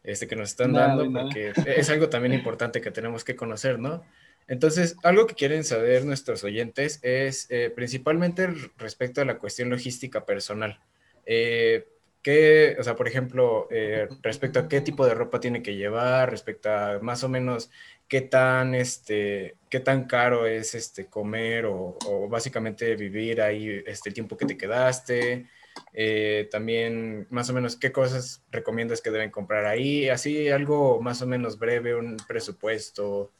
[0.03, 4.03] este, que nos están dando, porque es algo también importante que tenemos que conocer, ¿no?
[4.47, 10.25] Entonces, algo que quieren saber nuestros oyentes es eh, principalmente respecto a la cuestión logística
[10.25, 10.79] personal.
[11.25, 11.87] Eh,
[12.25, 16.31] ¿qué, o sea, por ejemplo, eh, respecto a qué tipo de ropa tiene que llevar,
[16.31, 17.69] respecto a más o menos
[18.07, 24.15] qué tan, este, qué tan caro es este, comer o, básicamente vivir ahí este, el
[24.15, 25.45] tiempo que te quedaste.
[25.93, 30.09] Eh, también más o menos qué cosas recomiendas que deben comprar ahí.
[30.09, 33.33] Así algo más o menos breve, un presupuesto,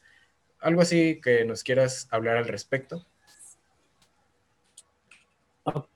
[0.60, 3.04] algo así que nos quieras hablar al respecto.
[5.64, 5.95] Ok,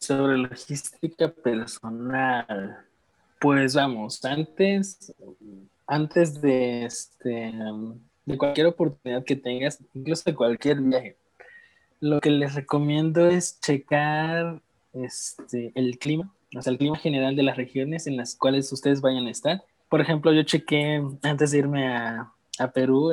[0.00, 2.78] sobre logística personal.
[3.40, 5.12] Pues vamos, antes
[5.86, 7.52] antes de, este,
[8.24, 11.16] de cualquier oportunidad que tengas, incluso de cualquier viaje,
[12.00, 14.60] lo que les recomiendo es checar
[14.92, 19.00] este, el clima, o sea, el clima general de las regiones en las cuales ustedes
[19.00, 19.62] vayan a estar.
[19.88, 23.12] Por ejemplo, yo chequé antes de irme a, a Perú,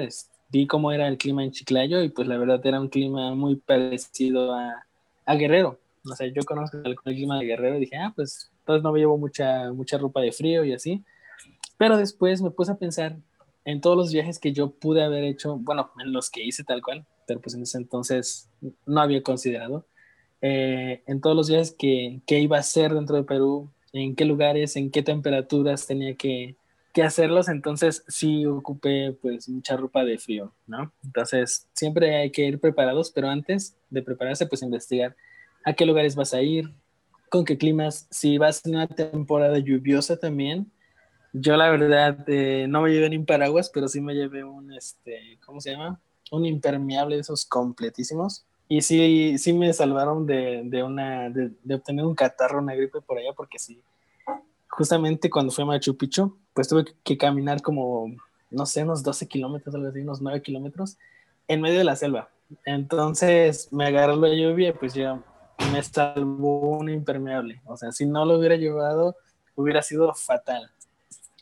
[0.49, 3.58] vi cómo era el clima en Chiclayo y pues la verdad era un clima muy
[3.58, 4.86] parecido a,
[5.25, 5.77] a Guerrero.
[6.05, 8.99] O sea, yo conozco el, clima de Guerrero y dije, ah, pues entonces no me
[8.99, 11.03] llevo mucha, mucha ropa de frío y así.
[11.77, 13.17] Pero después me puse a pensar
[13.65, 16.81] en todos los viajes que yo pude haber hecho, bueno, en los que hice tal
[16.81, 18.49] cual, pero pues en ese entonces
[18.85, 19.85] no había considerado,
[20.41, 24.25] eh, en todos los viajes que, que, iba a hacer dentro de Perú, en qué
[24.25, 26.55] lugares, en qué temperaturas tenía que,
[26.93, 30.91] que hacerlos, entonces sí ocupé pues mucha ropa de frío, ¿no?
[31.03, 35.15] Entonces siempre hay que ir preparados, pero antes de prepararse pues investigar
[35.69, 36.73] a qué lugares vas a ir,
[37.29, 40.71] con qué climas, si vas en una temporada lluviosa también,
[41.32, 44.73] yo la verdad eh, no me llevé ni un paraguas, pero sí me llevé un,
[44.73, 46.01] este, ¿cómo se llama?
[46.32, 48.45] Un impermeable de esos completísimos.
[48.67, 53.01] Y sí, sí me salvaron de, de una, de, de, obtener un catarro, una gripe
[53.01, 53.82] por allá, porque sí,
[54.67, 58.08] justamente cuando fui a Machu Picchu, pues tuve que caminar como,
[58.49, 60.97] no sé, unos 12 kilómetros, algo así, unos 9 kilómetros,
[61.47, 62.29] en medio de la selva.
[62.65, 65.23] Entonces me agarró la lluvia pues ya
[65.71, 67.62] me salvó un impermeable.
[67.65, 69.15] O sea, si no lo hubiera llevado,
[69.55, 70.69] hubiera sido fatal.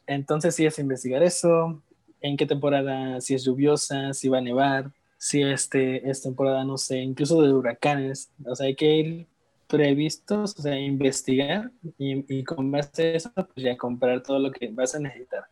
[0.06, 1.82] Entonces sí es investigar eso,
[2.22, 6.78] en qué temporada, si es lluviosa, si va a nevar, si este, es temporada, no
[6.78, 8.30] sé, incluso de huracanes.
[8.46, 9.28] O sea, hay que ir
[9.68, 14.70] previstos, o sea, investigar y, con base a eso, pues ya comprar todo lo que
[14.70, 15.46] vas a necesitar.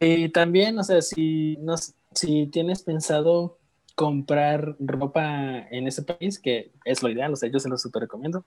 [0.00, 1.74] Y también, o sea, si, no,
[2.14, 3.57] si tienes pensado
[3.98, 8.02] comprar ropa en ese país, que es lo ideal, o sea, yo se lo súper
[8.02, 8.44] recomiendo,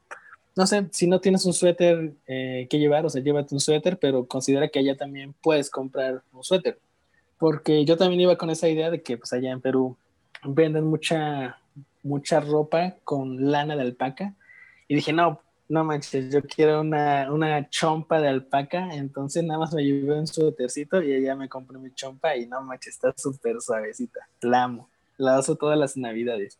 [0.55, 3.99] no sé, si no tienes un suéter eh, que llevar, o sea, llévate un suéter,
[3.99, 6.79] pero considera que allá también puedes comprar un suéter.
[7.37, 9.97] Porque yo también iba con esa idea de que pues allá en Perú
[10.43, 11.57] venden mucha,
[12.01, 14.35] mucha ropa con lana de alpaca.
[14.87, 18.93] Y dije, no, no manches, yo quiero una, una chompa de alpaca.
[18.93, 22.61] Entonces nada más me llevé un suétercito y allá me compré mi chompa y no
[22.61, 24.21] manches, está súper suavecita.
[24.41, 24.90] La amo.
[25.21, 26.57] La uso todas las navidades.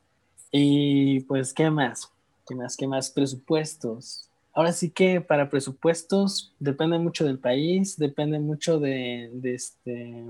[0.52, 2.12] Y pues, ¿qué más?
[2.48, 2.78] ¿Qué más?
[2.78, 3.10] ¿Qué más?
[3.10, 4.30] Presupuestos.
[4.54, 10.26] Ahora sí que para presupuestos depende mucho del país, depende mucho de, este,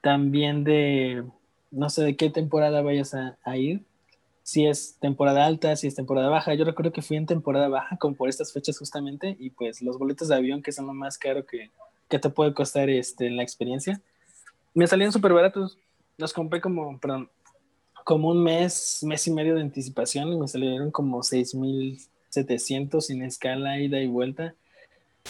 [0.00, 1.22] también de,
[1.70, 3.84] no sé, de qué temporada vayas a, ir.
[4.42, 6.54] Si es temporada alta, si es temporada baja.
[6.54, 9.96] Yo recuerdo que fui en temporada baja, como por estas fechas justamente, y pues los
[9.96, 11.70] boletos de avión, que son lo más caro que,
[12.08, 14.00] que te puede costar este, la experiencia,
[14.74, 15.78] me salían súper baratos.
[16.18, 17.30] Los compré como, perdón,
[18.04, 23.80] como un mes, mes y medio de anticipación y me salieron como 6.700 sin escala,
[23.80, 24.54] ida y vuelta.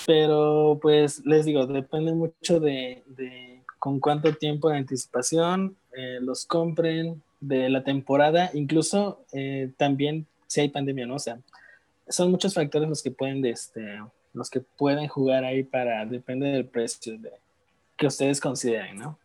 [0.06, 6.46] Pero pues les digo, depende mucho de, de con cuánto tiempo de anticipación eh, los
[6.46, 11.16] compren, de la temporada, incluso eh, también si hay pandemia, ¿no?
[11.16, 11.38] O sea,
[12.08, 13.98] son muchos factores los que pueden, de este,
[14.32, 17.32] los que pueden jugar ahí para, depende del precio de,
[17.96, 19.18] que ustedes consideren, ¿no?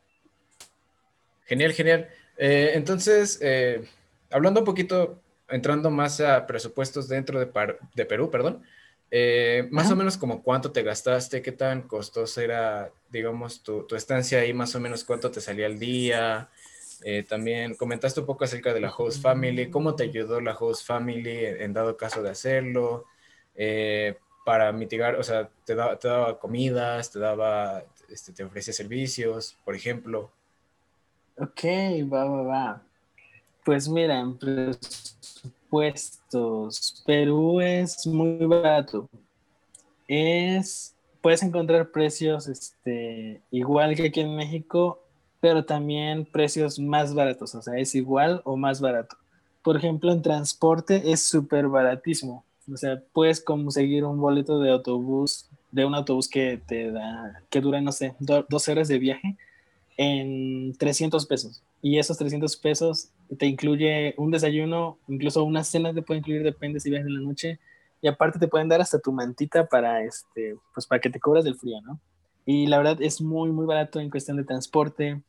[1.47, 2.09] Genial, genial.
[2.37, 3.83] Eh, entonces, eh,
[4.29, 7.49] hablando un poquito, entrando más a presupuestos dentro de,
[7.95, 8.63] de Perú, perdón,
[9.09, 13.95] Eh, más o menos como cuánto te gastaste, qué tan costoso era, digamos, tu, tu
[13.95, 16.49] estancia ahí, más o menos cuánto te salía al día.
[17.29, 21.45] También comentaste un poco acerca de la host family, cómo te ayudó la host family
[21.45, 23.05] en, dado caso de hacerlo,
[24.45, 29.75] para mitigar, o sea, te, te daba comidas, te daba, este, te ofrecía servicios, por
[29.75, 30.31] ejemplo.
[31.39, 31.65] Ok,
[32.11, 32.81] va, va, va.
[33.63, 39.07] Pues mira, en presupuestos, Perú es muy barato.
[40.07, 44.99] Es, puedes encontrar precios este, igual que aquí en México,
[45.39, 49.15] pero también precios más baratos, o sea, es igual o más barato.
[49.61, 52.43] Por ejemplo, en transporte es súper baratísimo.
[52.73, 57.61] O sea, puedes conseguir un boleto de autobús, de un autobús que te da, que
[57.61, 59.37] dura, no sé, dos horas de viaje
[59.97, 61.63] en 300 pesos.
[61.81, 66.79] Y esos 300 pesos te incluye un desayuno, incluso una cena te puede incluir, depende
[66.79, 67.59] si viajas en la noche.
[68.01, 71.43] Y aparte te pueden dar hasta tu mantita para, este, pues para que te cobras
[71.43, 71.99] del frío, ¿no?
[72.45, 75.21] Y la verdad es muy, muy barato en cuestión de transporte.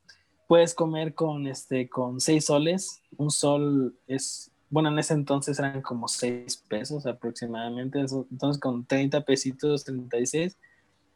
[0.47, 3.03] Puedes comer con, este, con 6 soles.
[3.17, 7.99] Un sol es, bueno, en ese entonces eran como 6 pesos aproximadamente.
[7.99, 10.57] Entonces con 30 pesitos, 36,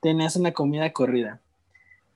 [0.01, 1.41] tenías una comida corrida.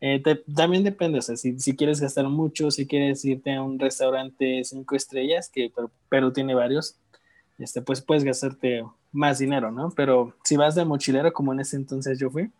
[0.00, 0.22] Eh,
[0.54, 4.62] también depende, o sea, si, si, quieres gastar mucho, si quieres irte a un restaurante
[4.64, 5.72] cinco estrellas, que
[6.08, 6.96] pero, tiene varios,
[7.58, 9.90] este, pues puedes gastarte más dinero, ¿no?
[9.96, 12.50] Pero si vas de mochilero, como en ese entonces yo fui,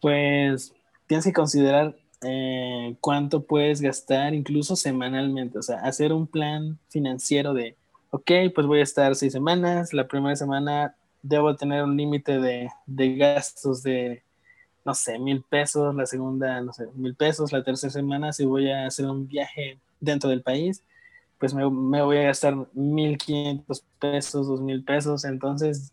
[0.00, 0.74] pues
[1.06, 7.54] tienes que considerar eh, cuánto puedes gastar incluso semanalmente, o sea, hacer un plan financiero
[7.54, 7.76] de,
[8.10, 12.70] ok, pues voy a estar seis semanas, la primera semana debo tener un límite de,
[12.86, 14.22] de gastos de
[14.84, 18.70] no sé, mil pesos, la segunda, no sé, mil pesos, la tercera semana, si voy
[18.70, 20.82] a hacer un viaje dentro del país,
[21.38, 25.92] pues me, voy a gastar mil quinientos pesos, dos mil pesos, entonces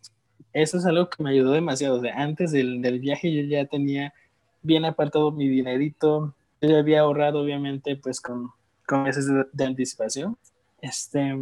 [0.53, 4.13] eso es algo que me ayudó demasiado, antes del, viaje yo ya tenía
[4.61, 8.51] bien apartado mi dinerito, yo ya había ahorrado obviamente pues con,
[8.85, 10.37] con meses de, anticipación,
[10.81, 11.35] este,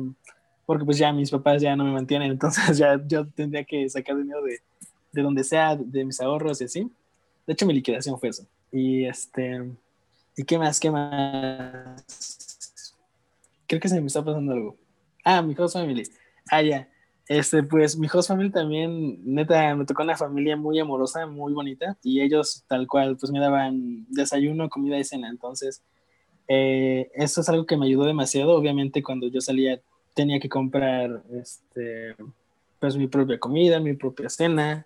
[0.66, 4.18] porque pues ya mis papás ya no me mantienen, entonces ya yo tendría que sacar
[4.18, 4.60] dinero de,
[5.16, 6.92] de donde sea, de mis ahorros y así.
[7.46, 8.46] De hecho, mi liquidación fue eso.
[8.72, 9.64] Y este.
[10.38, 10.80] ¿Y qué más?
[10.80, 12.04] ¿Qué más?
[13.68, 14.78] Creo que se me está pasando algo.
[15.24, 16.04] Ah, mi host family.
[16.50, 16.90] Ah, ya.
[17.28, 21.98] Este, pues mi host family también, neta, me tocó una familia muy amorosa, muy bonita,
[22.04, 25.30] y ellos tal cual, pues me daban desayuno, comida y cena.
[25.30, 25.82] Entonces,
[26.48, 28.56] eh, eso es algo que me ayudó demasiado.
[28.56, 29.80] Obviamente, cuando yo salía,
[30.14, 32.16] tenía que comprar, este,
[32.80, 34.86] pues mi propia comida, mi propia cena,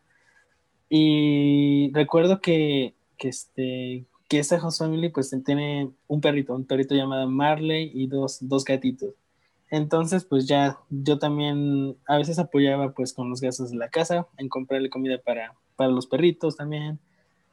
[0.89, 6.95] y recuerdo que, que, este, que esta host family pues tiene un perrito, un perrito
[6.95, 9.13] llamado Marley y dos, dos gatitos.
[9.69, 14.27] Entonces, pues ya yo también a veces apoyaba pues con los gastos de la casa,
[14.37, 16.99] en comprarle comida para, para los perritos también.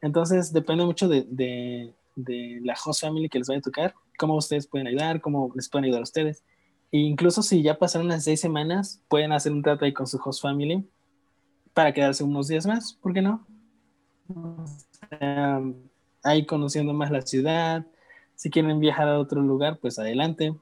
[0.00, 4.34] Entonces, depende mucho de, de, de, la host family que les vaya a tocar, cómo
[4.36, 6.42] ustedes pueden ayudar, cómo les pueden ayudar a ustedes.
[6.90, 10.18] E incluso si ya pasaron unas seis semanas, pueden hacer un trato ahí con su
[10.24, 10.88] host family
[11.76, 13.46] para quedarse unos días más, ¿por qué no?
[16.22, 17.84] ahí conociendo más la ciudad,
[18.34, 20.54] si quieren viajar a otro lugar, pues adelante.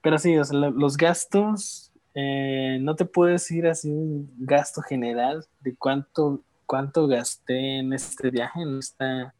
[0.00, 6.44] Pero sí, los gastos, eh, no te puedes decir así un gasto general de cuánto,
[6.64, 9.34] cuánto gasté en este viaje, en, esta,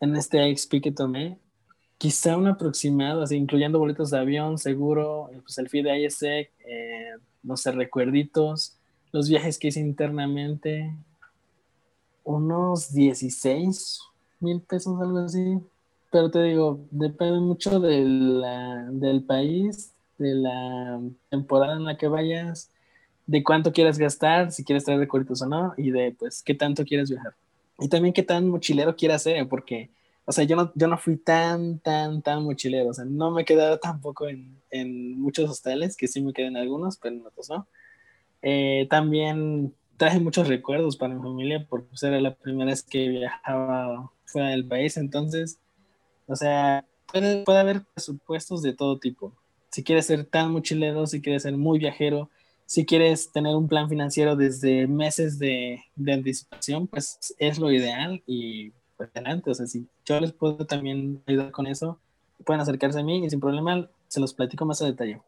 [0.00, 1.38] en este XP que tomé.
[1.98, 7.12] Quizá un aproximado, así incluyendo boletos de avión, seguro, pues el fee de ISEC, eh,
[7.44, 8.77] no sé, recuerditos,
[9.12, 10.94] los viajes que hice internamente,
[12.24, 14.00] unos 16
[14.40, 15.58] mil pesos, algo así.
[16.10, 18.04] Pero te digo, depende mucho de
[18.92, 22.70] del país, de la temporada en la que vayas,
[23.26, 26.84] de cuánto quieras gastar, si quieres traer recuerdos o no, y de pues qué tanto
[26.84, 27.34] quieres viajar.
[27.78, 29.90] Y también qué tan mochilero quieras ser, porque,
[30.24, 33.42] o sea, yo no, yo no fui tan, tan, tan mochilero, o sea, no me
[33.46, 37.50] he tampoco en, en muchos hostales, que sí me quedé en algunos, pero en otros
[37.50, 37.66] no.
[38.42, 43.08] Eh, también traje muchos recuerdos para mi familia porque pues, era la primera vez que
[43.08, 45.58] viajaba fuera del país, entonces,
[46.26, 49.32] o sea, puede, puede haber presupuestos de todo tipo.
[49.70, 52.30] Si quieres ser tan mochilero, si quieres ser muy viajero,
[52.66, 58.22] si quieres tener un plan financiero desde meses de, de anticipación, pues es lo ideal
[58.26, 61.98] y pues adelante, o sea, si yo les puedo también ayudar con eso,
[62.44, 65.20] pueden acercarse a mí y sin problema se los platico más a detalle.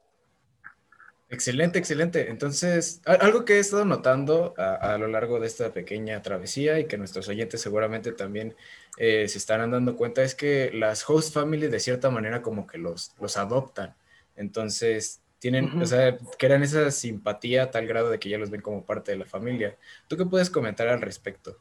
[1.31, 2.29] Excelente, excelente.
[2.29, 6.99] Entonces, algo que he estado notando a, lo largo de esta pequeña travesía y que
[6.99, 8.57] nuestros oyentes seguramente también
[8.99, 12.79] eh, se estarán dando cuenta es que las host family de cierta manera como que
[12.79, 13.95] los, los adoptan.
[14.35, 18.61] Entonces, tienen, o sea, crean esa simpatía a tal grado de que ya los ven
[18.61, 19.77] como parte de la familia.
[20.09, 21.57] ¿Tú qué puedes comentar al respecto?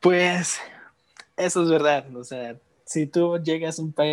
[0.00, 0.60] Pues
[1.38, 4.12] eso es verdad, o sea, si tú llegas a un país,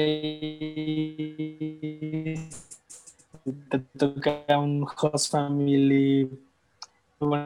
[3.70, 6.30] te toca un host family,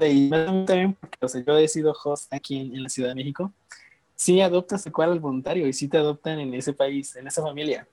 [0.02, 3.52] y también porque o sea, yo he sido host aquí en, la Ciudad de México,
[4.16, 7.42] sí adoptas el cual al voluntario y sí te adoptan en ese país, en esa
[7.42, 7.88] familia.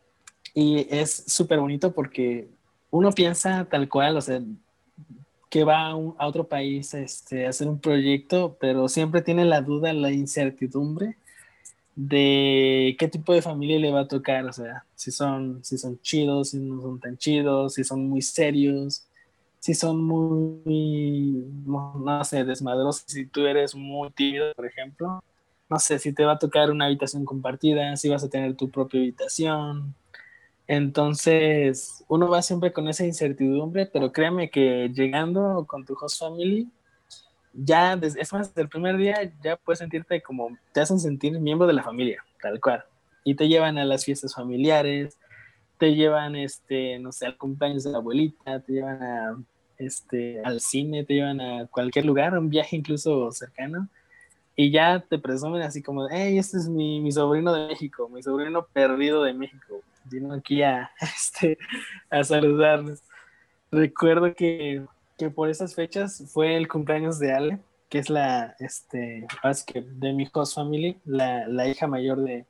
[0.54, 2.48] Y es súper bonito porque
[2.90, 4.40] uno piensa tal cual, o sea,
[5.50, 9.60] que va a, a, otro país este, a hacer un proyecto, pero siempre tiene la
[9.60, 11.16] duda, la incertidumbre
[11.96, 16.00] de qué tipo de familia le va a tocar, o sea, si son, si son
[16.00, 19.06] chidos, si no son tan chidos, si son muy serios,
[19.60, 25.22] si son muy, no sé, desmadrosos, si tú eres muy tímido, por ejemplo,
[25.70, 28.70] no sé, si te va a tocar una habitación compartida, si vas a tener tu
[28.70, 29.94] propia habitación.
[30.66, 36.68] Entonces, uno va siempre con esa incertidumbre, pero créeme que llegando con tu host family,
[37.54, 41.66] ya, es más, desde el primer día ya puedes sentirte como, te hacen sentir miembro
[41.66, 42.84] de la familia, tal cual.
[43.24, 45.16] Y te llevan a las fiestas familiares,
[45.78, 49.36] te llevan, este, no sé, al cumpleaños de la abuelita, te llevan a,
[49.78, 53.88] este, al cine, te llevan a cualquier lugar, un viaje incluso cercano.
[54.56, 58.22] Y ya te presumen así como, hey, este es mi, mi sobrino de México, mi
[58.22, 59.80] sobrino perdido de México.
[60.04, 61.58] Vino aquí a, este,
[62.10, 63.02] a saludarnos.
[63.70, 64.84] Recuerdo que
[65.16, 69.26] que por esas fechas fue el cumpleaños de Ale, que es la, este,
[69.74, 72.44] de mi host family, la, la hija mayor de,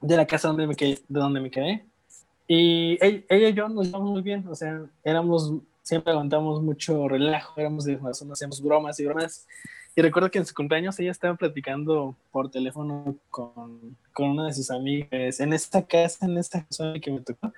[0.00, 1.84] de la casa donde me quedé, de donde me quedé.
[2.46, 7.58] Y ella, y yo nos llevamos muy bien, o sea, éramos, siempre aguantamos mucho relajo,
[7.60, 9.46] éramos de nos hacíamos bromas y bromas.
[9.96, 14.52] Y recuerdo que en su cumpleaños ella estaba platicando por teléfono con, con una de
[14.52, 17.52] sus amigas en esta casa, en esta casa que me tocó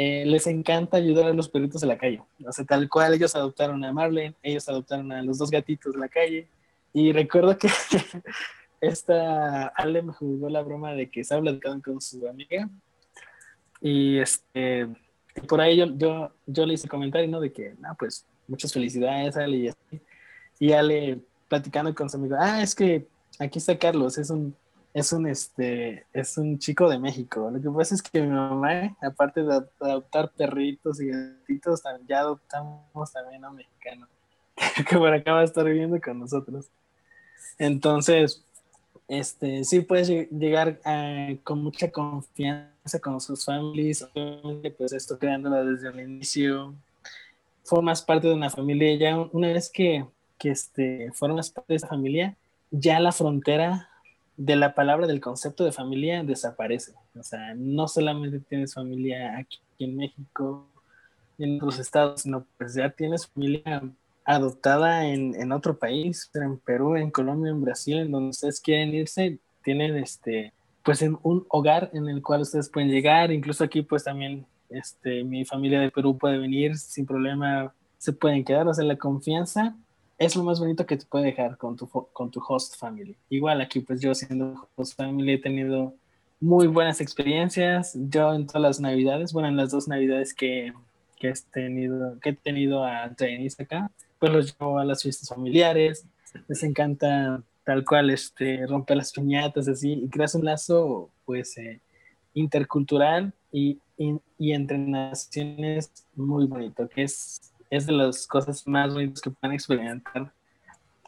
[0.00, 2.22] eh, les encanta ayudar a los perritos de la calle.
[2.46, 5.98] O sea, tal cual ellos adoptaron a Marlene, ellos adoptaron a los dos gatitos de
[5.98, 6.46] la calle.
[6.92, 7.68] Y recuerdo que
[8.80, 12.70] esta Ale me jugó la broma de que estaba platicando con su amiga.
[13.80, 14.86] Y este,
[15.48, 17.40] por ahí yo, yo, le hice comentario, ¿no?
[17.40, 19.56] De que, no, pues muchas felicidades, Ale.
[19.56, 19.70] Y,
[20.60, 23.08] y Ale platicando con su amigo, ah, es que
[23.40, 24.54] aquí está Carlos, es un
[24.94, 27.50] es un, este, es un chico de México.
[27.50, 33.12] Lo que pasa es que mi mamá, aparte de adoptar perritos y gatitos, ya adoptamos
[33.12, 34.08] también a un mexicano
[34.88, 36.66] que por acá va a estar viviendo con nosotros.
[37.58, 38.44] Entonces,
[39.08, 40.80] este, sí puedes llegar
[41.42, 44.08] con mucha confianza con sus familias,
[44.76, 46.74] pues esto creándola desde el inicio.
[47.64, 50.06] Formas parte de una familia, ya una vez que,
[50.38, 52.36] que este, formas parte de esa familia,
[52.70, 53.88] ya la frontera
[54.38, 56.92] de la palabra, del concepto de familia desaparece.
[57.18, 60.64] O sea, no solamente tienes familia aquí en México,
[61.38, 63.82] en otros estados, sino pues ya tienes familia
[64.24, 68.94] adoptada en, en, otro país, en Perú, en Colombia, en Brasil, en donde ustedes quieren
[68.94, 70.52] irse, tienen este,
[70.84, 75.24] pues en un hogar en el cual ustedes pueden llegar, incluso aquí pues también este,
[75.24, 79.74] mi familia de Perú puede venir sin problema, se pueden quedar, o sea, la confianza
[80.18, 83.16] es lo más bonito que te puede dejar con tu, con tu host family.
[83.30, 85.94] Igual aquí, pues yo siendo host family he tenido
[86.40, 87.92] muy buenas experiencias.
[87.94, 90.72] Yo en todas las navidades, bueno, en las dos navidades que,
[91.16, 95.28] que, he, tenido, que he tenido a trainees acá, pues los llevo a las fiestas
[95.28, 96.04] familiares.
[96.48, 101.80] Les encanta tal cual este, romper las piñatas, así, y creas un lazo, pues, eh,
[102.34, 108.92] intercultural y, y, y entre naciones muy bonito, que es es de las cosas más
[108.92, 110.32] bonitas que pueden experimentar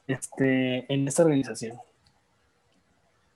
[0.07, 1.79] este, en esta organización.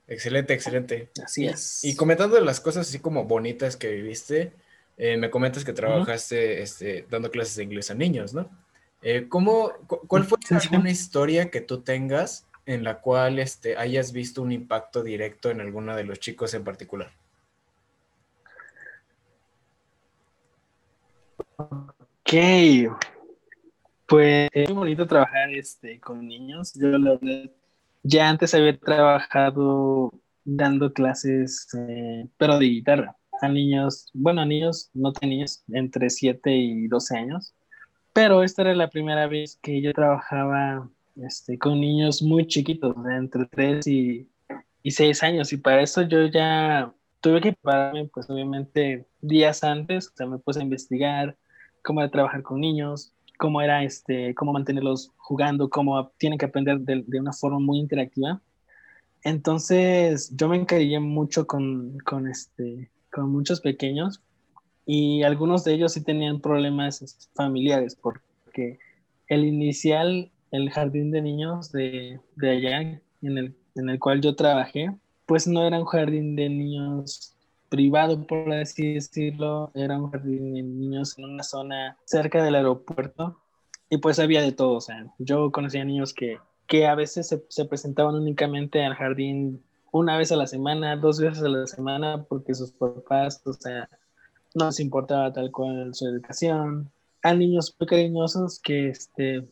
[0.07, 1.11] Excelente, excelente.
[1.25, 1.83] Así es.
[1.85, 4.53] Y comentando las cosas así como bonitas que viviste,
[4.99, 8.49] eh, me comentas que trabajaste este, dando clases de inglés a niños, ¿no?
[9.03, 14.41] Eh, ¿cómo, ¿Cuál fue alguna historia que tú tengas en la cual este, hayas visto
[14.41, 17.13] un impacto directo en alguno de los chicos en particular?
[21.57, 22.33] Ok,
[24.07, 26.75] pues es muy bonito trabajar este, con niños.
[26.75, 27.51] Yo la verdad,
[28.03, 30.13] ya antes había trabajado
[30.45, 36.55] dando clases, eh, pero de guitarra, a niños, bueno, a niños, no niños, entre 7
[36.55, 37.55] y 12 años.
[38.13, 43.47] Pero esta era la primera vez que yo trabajaba este, con niños muy chiquitos, entre
[43.47, 44.29] 3 y,
[44.83, 45.53] y 6 años.
[45.53, 50.39] Y para eso yo ya tuve que prepararme, pues obviamente, días antes, o sea, me
[50.39, 51.37] puse a investigar
[51.83, 53.14] cómo trabajar con niños,
[53.45, 57.79] cómo era este, cómo mantenerlos jugando, cómo tienen que aprender de, de una forma muy
[57.79, 58.41] interactiva.
[59.23, 64.23] Entonces, yo me encariñé mucho con, con, este, con muchos pequeños
[64.87, 68.79] y algunos de ellos sí tenían problemas familiares porque
[69.29, 73.03] el inicial, el jardín de niños de, de allá en
[73.39, 74.91] el, en el cual yo trabajé,
[75.27, 77.34] pues no era un jardín de niños
[77.69, 83.39] privado, por así decirlo, era un jardín de niños en una zona cerca del aeropuerto
[83.91, 87.45] y pues había de todo, o sea, yo conocía niños que, que a veces se,
[87.49, 89.63] se presentaban únicamente al jardín
[89.95, 93.89] una vez a la semana, dos veces a la semana, porque sus papás, o sea,
[94.55, 96.91] no les importaba tal cual su educación.
[97.23, 99.47] A niños muy cariñosos que, este,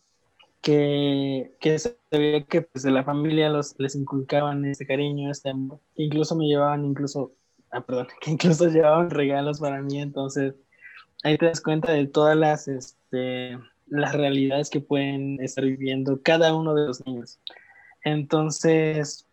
[0.61, 5.51] que, que se veía que pues, de la familia los, les inculcaban ese cariño, este
[5.51, 5.79] amor.
[5.95, 7.31] Incluso me llevaban, incluso,
[7.73, 10.01] ah, perdón, que incluso llevaban regalos para mí.
[10.01, 10.55] Entonces,
[11.23, 16.55] ahí te das cuenta de todas las, este, las realidades que pueden estar viviendo cada
[16.55, 17.39] uno de los niños.
[18.05, 19.27] Entonces,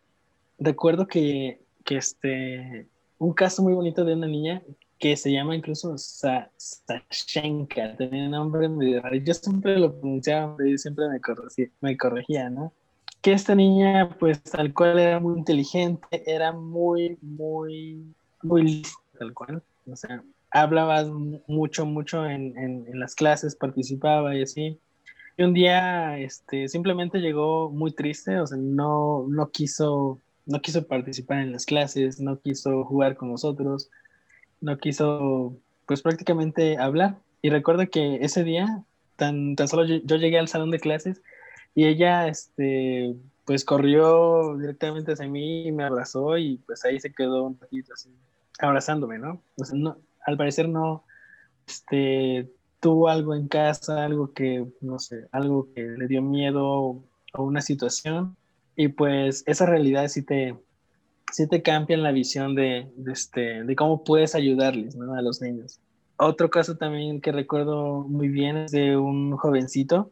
[0.58, 2.86] recuerdo que, que este,
[3.18, 4.62] un caso muy bonito de una niña
[5.00, 9.16] que se llama incluso Sashenka, tenía un nombre medio raro.
[9.16, 12.74] Yo siempre lo pronunciaba, y siempre me corregía, me corregía, ¿no?
[13.22, 19.34] Que esta niña, pues tal cual era muy inteligente, era muy, muy, muy lista, tal
[19.34, 19.62] cual.
[19.90, 21.04] O sea, hablaba
[21.46, 24.78] mucho, mucho en, en, en las clases, participaba y así.
[25.36, 30.20] Y un día, este, simplemente llegó muy triste, o sea, no, no quiso
[30.50, 33.90] no quiso participar en las clases, no quiso jugar con nosotros,
[34.60, 37.18] no quiso pues prácticamente hablar.
[37.42, 38.82] Y recuerdo que ese día,
[39.16, 41.22] tan, tan solo yo, llegué al salón de clases
[41.74, 43.14] y ella este,
[43.44, 47.94] pues corrió directamente hacia mí y me abrazó y pues ahí se quedó un ratito
[47.94, 48.10] así,
[48.60, 49.42] abrazándome, ¿no?
[49.56, 49.78] O sea,
[50.26, 51.04] al parecer no
[51.66, 52.50] este,
[52.80, 57.02] tuvo algo en casa, algo que, no sé, algo que le dio miedo
[57.32, 58.36] o una situación
[58.76, 60.56] y pues esa realidad sí te,
[61.32, 65.14] sí te cambian la visión de, de, este, de cómo puedes ayudarles ¿no?
[65.14, 65.80] a los niños.
[66.16, 70.10] Otro caso también que recuerdo muy bien es de un jovencito,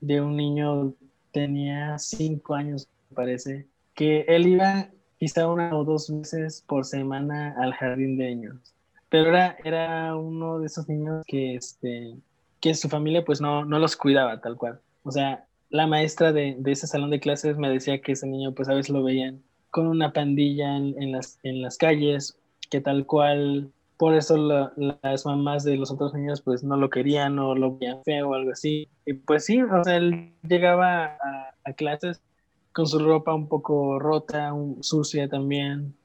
[0.00, 0.94] de un niño,
[1.32, 4.90] tenía cinco años, me parece, que él iba
[5.24, 8.74] quizá una o dos veces por semana al jardín de niños.
[9.08, 12.14] Pero era, era uno de esos niños que, este,
[12.60, 14.80] que su familia pues no, no los cuidaba tal cual.
[15.02, 18.52] O sea, la maestra de, de, ese salón de clases me decía que ese niño,
[18.52, 23.06] pues a veces lo veían con una pandilla en, las, en las calles, que tal
[23.06, 24.36] cual, por eso
[24.76, 28.34] las mamás de los otros niños, pues no lo querían o lo veían feo o
[28.34, 28.88] algo así.
[29.06, 31.16] Y pues sí, o sea, él llegaba
[31.64, 32.20] a, clases
[32.74, 35.96] con su ropa un poco rota, sucia también.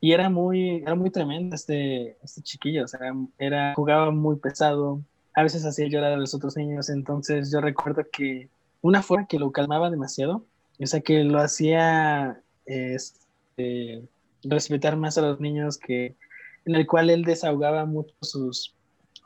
[0.00, 3.00] Y era muy, era muy tremendo este, este chiquillo, o sea,
[3.38, 5.00] era, jugaba muy pesado,
[5.34, 8.48] a veces hacía llorar a los otros niños, entonces yo recuerdo que
[8.82, 10.44] una forma que lo calmaba demasiado,
[10.80, 14.02] o sea, que lo hacía este,
[14.42, 16.16] respetar más a los niños, que,
[16.64, 18.74] en el cual él desahogaba mucho sus,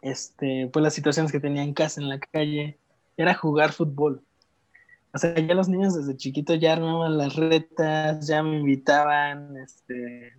[0.02, 2.78] este, pues las situaciones que tenía en casa, en la calle,
[3.16, 4.22] era jugar fútbol.
[5.18, 10.32] O sea, ya los niños desde chiquitos ya armaban las retas, ya me invitaban, este,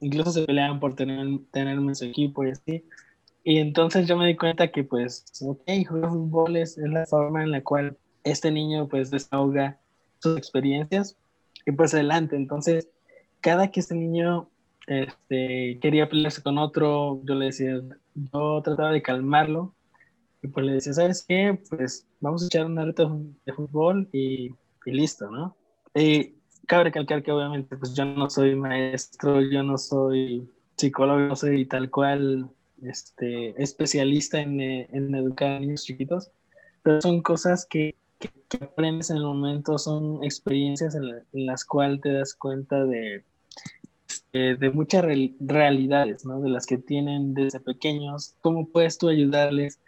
[0.00, 2.84] incluso se peleaban por tener, tenerme en su equipo y así.
[3.44, 7.50] Y entonces yo me di cuenta que pues, ok, jugar fútbol es la forma en
[7.50, 9.80] la cual este niño pues desahoga
[10.18, 11.16] sus experiencias
[11.64, 12.36] y pues adelante.
[12.36, 12.90] Entonces,
[13.40, 14.50] cada que este niño
[14.86, 17.80] este, quería pelearse con otro, yo le decía,
[18.14, 19.74] yo trataba de calmarlo
[20.46, 21.58] y pues le decía, ¿sabes qué?
[21.70, 23.08] Pues vamos a echar una reta
[23.44, 24.50] de fútbol y,
[24.84, 25.56] y listo, ¿no?
[25.94, 26.34] Y
[26.66, 31.66] cabe recalcar que obviamente pues yo no soy maestro, yo no soy psicólogo, no soy
[31.66, 32.50] tal cual
[32.82, 36.30] este, especialista en, en educar a niños chiquitos,
[36.82, 38.30] pero son cosas que que,
[38.60, 43.24] aprendes en el momento son experiencias en, las cuales te das cuenta de,
[44.08, 46.40] este, de muchas realidades, ¿no?
[46.40, 49.80] De las que tienen desde pequeños, cómo puedes tú ayudarles,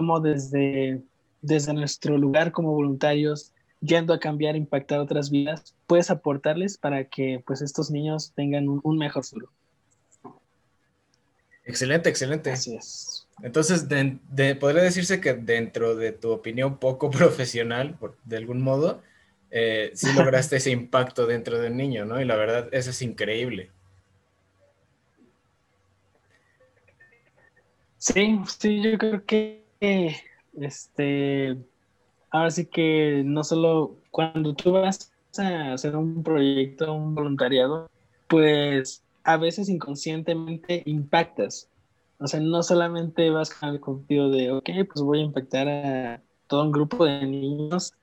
[0.00, 1.02] cómo desde,
[1.42, 7.42] desde nuestro lugar como voluntarios, yendo a cambiar, impactar otras vidas, puedes aportarles para que
[7.46, 9.52] pues estos niños tengan un, un mejor futuro.
[11.66, 12.50] Excelente, excelente.
[12.50, 13.28] Así es.
[13.42, 19.02] Entonces, de, podría decirse que dentro de tu opinión poco profesional, de algún modo,
[19.50, 22.22] eh, sí lograste ese impacto dentro de un niño, ¿no?
[22.22, 23.70] Y la verdad, eso es increíble.
[27.98, 31.56] Sí, sí, yo creo que este,
[32.30, 37.88] ahora sí que no solo cuando tú vas a hacer un proyecto, un voluntariado,
[38.28, 41.68] pues a veces inconscientemente impactas.
[42.18, 46.22] O sea, no solamente vas con el objetivo de, ok, pues voy a impactar a
[46.46, 47.94] todo un grupo de niños,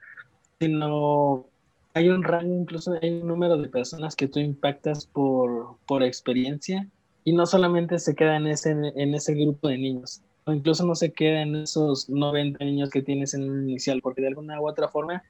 [0.59, 1.45] sino
[1.93, 6.87] hay un rango, incluso hay un número de personas que tú impactas por, por experiencia
[7.23, 10.21] y no solamente se queda en ese, en ese grupo de niños,
[10.53, 14.27] incluso no se queda en esos 90 niños que tienes en el inicial, porque de
[14.27, 15.23] alguna u otra forma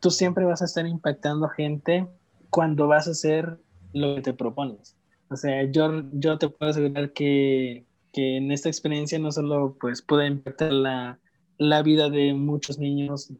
[0.00, 2.08] tú siempre vas a estar impactando gente
[2.50, 3.58] cuando vas a hacer
[3.92, 4.96] lo que te propones.
[5.28, 10.02] O sea, yo, yo te puedo asegurar que, que en esta experiencia no solo pues
[10.02, 11.18] pude impactar la,
[11.58, 13.32] la vida de muchos niños,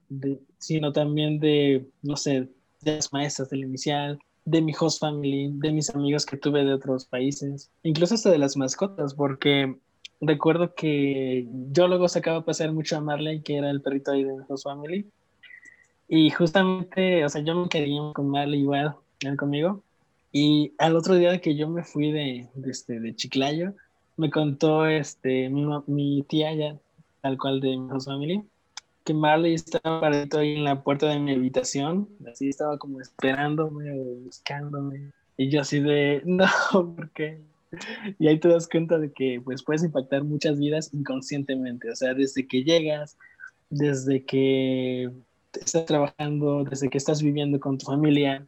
[0.59, 2.49] sino también de, no sé,
[2.81, 6.75] de las maestras del inicial, de mi host family, de mis amigos que tuve de
[6.75, 9.77] otros países, incluso hasta de las mascotas, porque
[10.23, 14.25] recuerdo que yo luego sacaba a pasar mucho a Marley, que era el perrito ahí
[14.25, 15.07] de host family,
[16.09, 19.83] y justamente, o sea, yo me quería con Marley igual, él conmigo,
[20.33, 23.75] y al otro día que yo me fui de, de, este, de Chiclayo,
[24.17, 26.79] me contó este, mi, mi tía ya,
[27.21, 28.43] tal cual de mi host family,
[29.05, 33.93] que Marley estaba parado ahí en la puerta de mi habitación, así estaba como esperándome
[34.25, 35.11] buscándome.
[35.37, 37.41] Y yo así de, no, ¿por qué?
[38.19, 42.15] Y ahí te das cuenta de que pues puedes impactar muchas vidas inconscientemente, o sea,
[42.15, 43.17] desde que llegas,
[43.71, 45.11] desde que
[45.53, 48.47] estás trabajando, desde que estás viviendo con tu familia.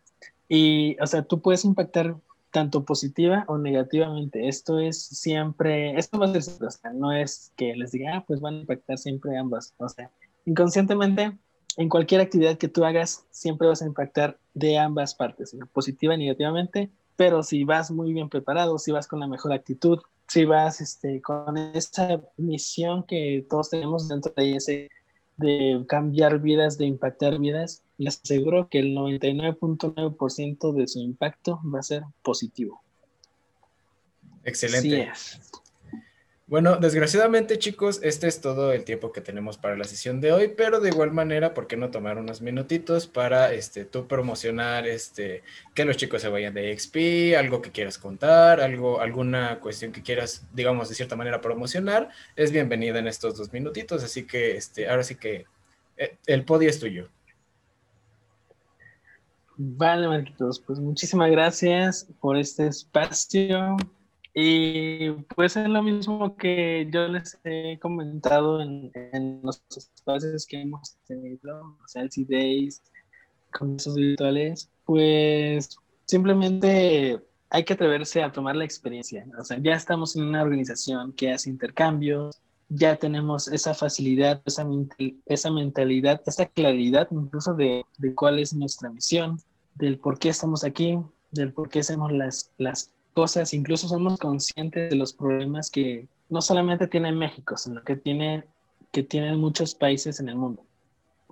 [0.48, 2.16] Y, o sea, tú puedes impactar
[2.50, 4.46] tanto positiva o negativamente.
[4.48, 8.24] Esto es siempre, esto va a ser, o sea, no es que les diga, ah,
[8.26, 9.74] pues van a impactar siempre ambas.
[9.78, 10.10] O sea,
[10.46, 11.32] inconscientemente,
[11.76, 16.18] en cualquier actividad que tú hagas, siempre vas a impactar de ambas partes, positiva y
[16.18, 20.80] negativamente, pero si vas muy bien preparado, si vas con la mejor actitud, si vas
[20.80, 24.90] este, con esa misión que todos tenemos dentro de ese
[25.36, 31.80] de cambiar vidas, de impactar vidas, les aseguro que el 99.9% de su impacto va
[31.80, 32.80] a ser positivo.
[34.44, 35.10] Excelente.
[36.54, 40.54] Bueno, desgraciadamente chicos, este es todo el tiempo que tenemos para la sesión de hoy,
[40.56, 45.42] pero de igual manera, ¿por qué no tomar unos minutitos para este, tú promocionar este,
[45.74, 50.04] que los chicos se vayan de XP, algo que quieras contar, algo, alguna cuestión que
[50.04, 52.10] quieras, digamos, de cierta manera promocionar?
[52.36, 55.46] Es bienvenida en estos dos minutitos, así que este, ahora sí que
[55.96, 57.08] eh, el podio es tuyo.
[59.56, 63.76] Vale, Marquitos, pues muchísimas gracias por este espacio.
[64.34, 70.60] Y pues es lo mismo que yo les he comentado en, en los espacios que
[70.60, 72.82] hemos tenido, o sea, el C-Days,
[73.76, 75.76] esos virtuales, pues
[76.06, 77.20] simplemente
[77.50, 79.24] hay que atreverse a tomar la experiencia.
[79.38, 84.66] O sea, ya estamos en una organización que hace intercambios, ya tenemos esa facilidad, esa,
[85.26, 89.38] esa mentalidad, esa claridad incluso de, de cuál es nuestra misión,
[89.76, 90.98] del por qué estamos aquí,
[91.30, 96.42] del por qué hacemos las, las cosas, incluso somos conscientes de los problemas que no
[96.42, 98.44] solamente tiene México, sino que tiene
[98.94, 100.64] que tienen muchos países en el mundo.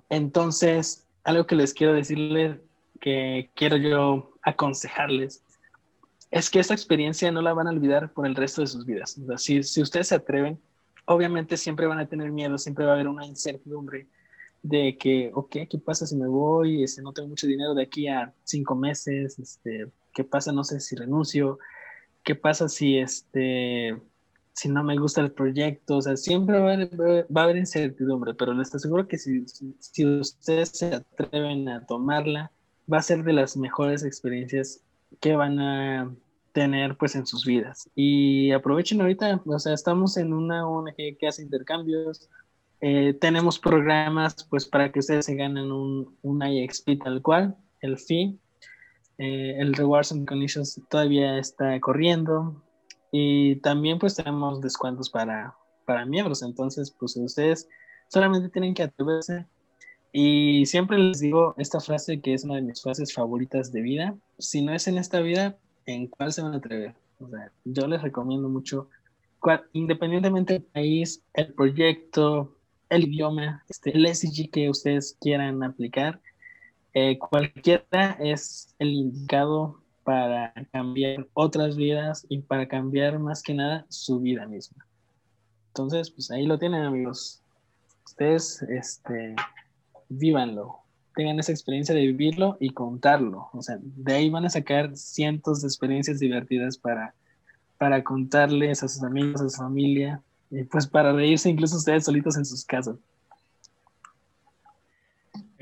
[0.09, 2.57] Entonces, algo que les quiero decirles,
[2.99, 5.41] que quiero yo aconsejarles,
[6.29, 9.17] es que esta experiencia no la van a olvidar por el resto de sus vidas.
[9.37, 10.59] si, si ustedes se atreven,
[11.05, 14.07] obviamente siempre van a tener miedo, siempre va a haber una incertidumbre
[14.61, 16.83] de que, ok, ¿qué pasa si me voy?
[16.83, 20.51] Este, no tengo mucho dinero de aquí a cinco meses, este, ¿qué pasa?
[20.51, 21.59] No sé si renuncio,
[22.23, 23.97] ¿qué pasa si este
[24.53, 25.97] si no me gusta el proyecto?
[25.97, 29.39] O sea, siempre va a haber, va a haber incertidumbre, pero les aseguro que si,
[30.05, 32.51] ustedes se atreven a tomarla,
[32.91, 34.81] va a ser de las mejores experiencias
[35.19, 36.15] que van a
[36.53, 37.89] tener pues en sus vidas.
[37.95, 42.29] Y aprovechen ahorita, o sea, estamos en una ONG que hace intercambios,
[42.81, 47.97] eh, tenemos programas pues para que ustedes se ganen un, un IXP tal cual, el
[47.97, 48.37] fee,
[49.17, 52.61] eh, el Rewards and Conditions todavía está corriendo
[53.11, 55.55] y también pues tenemos descuentos para,
[55.85, 56.41] para miembros.
[56.41, 57.67] Entonces pues ustedes
[58.07, 59.45] solamente tienen que atreverse
[60.11, 64.15] y siempre les digo esta frase que es una de mis frases favoritas de vida.
[64.37, 65.57] Si no es en esta vida,
[65.87, 66.93] ¿en cuál se van a atrever?
[67.19, 68.89] O sea, yo les recomiendo mucho,
[69.73, 72.55] independientemente del país, el proyecto,
[72.89, 76.21] el idioma, este, el SG que ustedes quieran aplicar,
[76.93, 83.85] eh, cualquiera es el indicado para cambiar otras vidas y para cambiar más que nada
[83.89, 84.85] su vida misma.
[85.69, 87.41] Entonces, pues ahí lo tienen amigos.
[88.05, 89.35] Ustedes, este,
[90.09, 90.83] vívanlo,
[91.15, 93.49] tengan esa experiencia de vivirlo y contarlo.
[93.53, 97.15] O sea, de ahí van a sacar cientos de experiencias divertidas para,
[97.77, 100.21] para contarles a sus amigos, a su familia,
[100.51, 102.97] y pues para reírse incluso ustedes solitos en sus casas.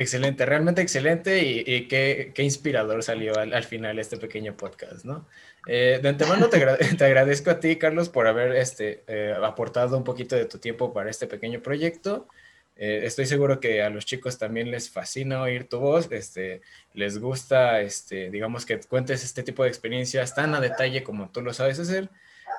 [0.02, 5.28] Excelente, realmente excelente y, qué, inspirador salió al, final este pequeño podcast, ¿no?
[5.68, 6.60] Eh, de antemano te,
[6.98, 10.92] te, agradezco a ti, Carlos, por haber este, eh, aportado un poquito de tu tiempo
[10.92, 12.28] para este pequeño proyecto.
[12.76, 16.62] Eh, estoy seguro que a los chicos también les fascina oír tu voz, este,
[16.96, 21.42] les gusta, este, digamos, que cuentes este tipo de experiencias tan a detalle como tú
[21.44, 22.10] lo sabes hacer.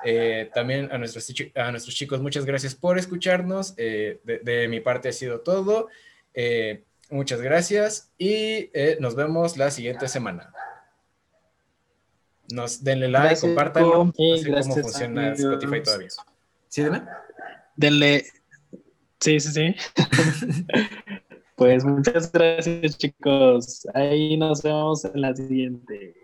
[0.05, 3.73] Eh, también a nuestros, a nuestros chicos, muchas gracias por escucharnos.
[3.75, 5.89] Eh, de, mi parte ha sido todo.
[6.33, 6.83] Eh,
[7.13, 10.53] muchas gracias y nos vemos la siguiente semana.
[12.51, 14.05] Nos denle like, compártanlo.
[14.05, 16.09] No sé cómo funciona Spotify todavía.
[16.67, 17.21] ¿Sí, Dana?
[17.75, 18.25] Denle.
[19.19, 19.75] Sí, sí, sí.
[21.55, 23.87] pues muchas gracias, chicos.
[23.93, 26.22] Ahí nos vemos en la siguiente.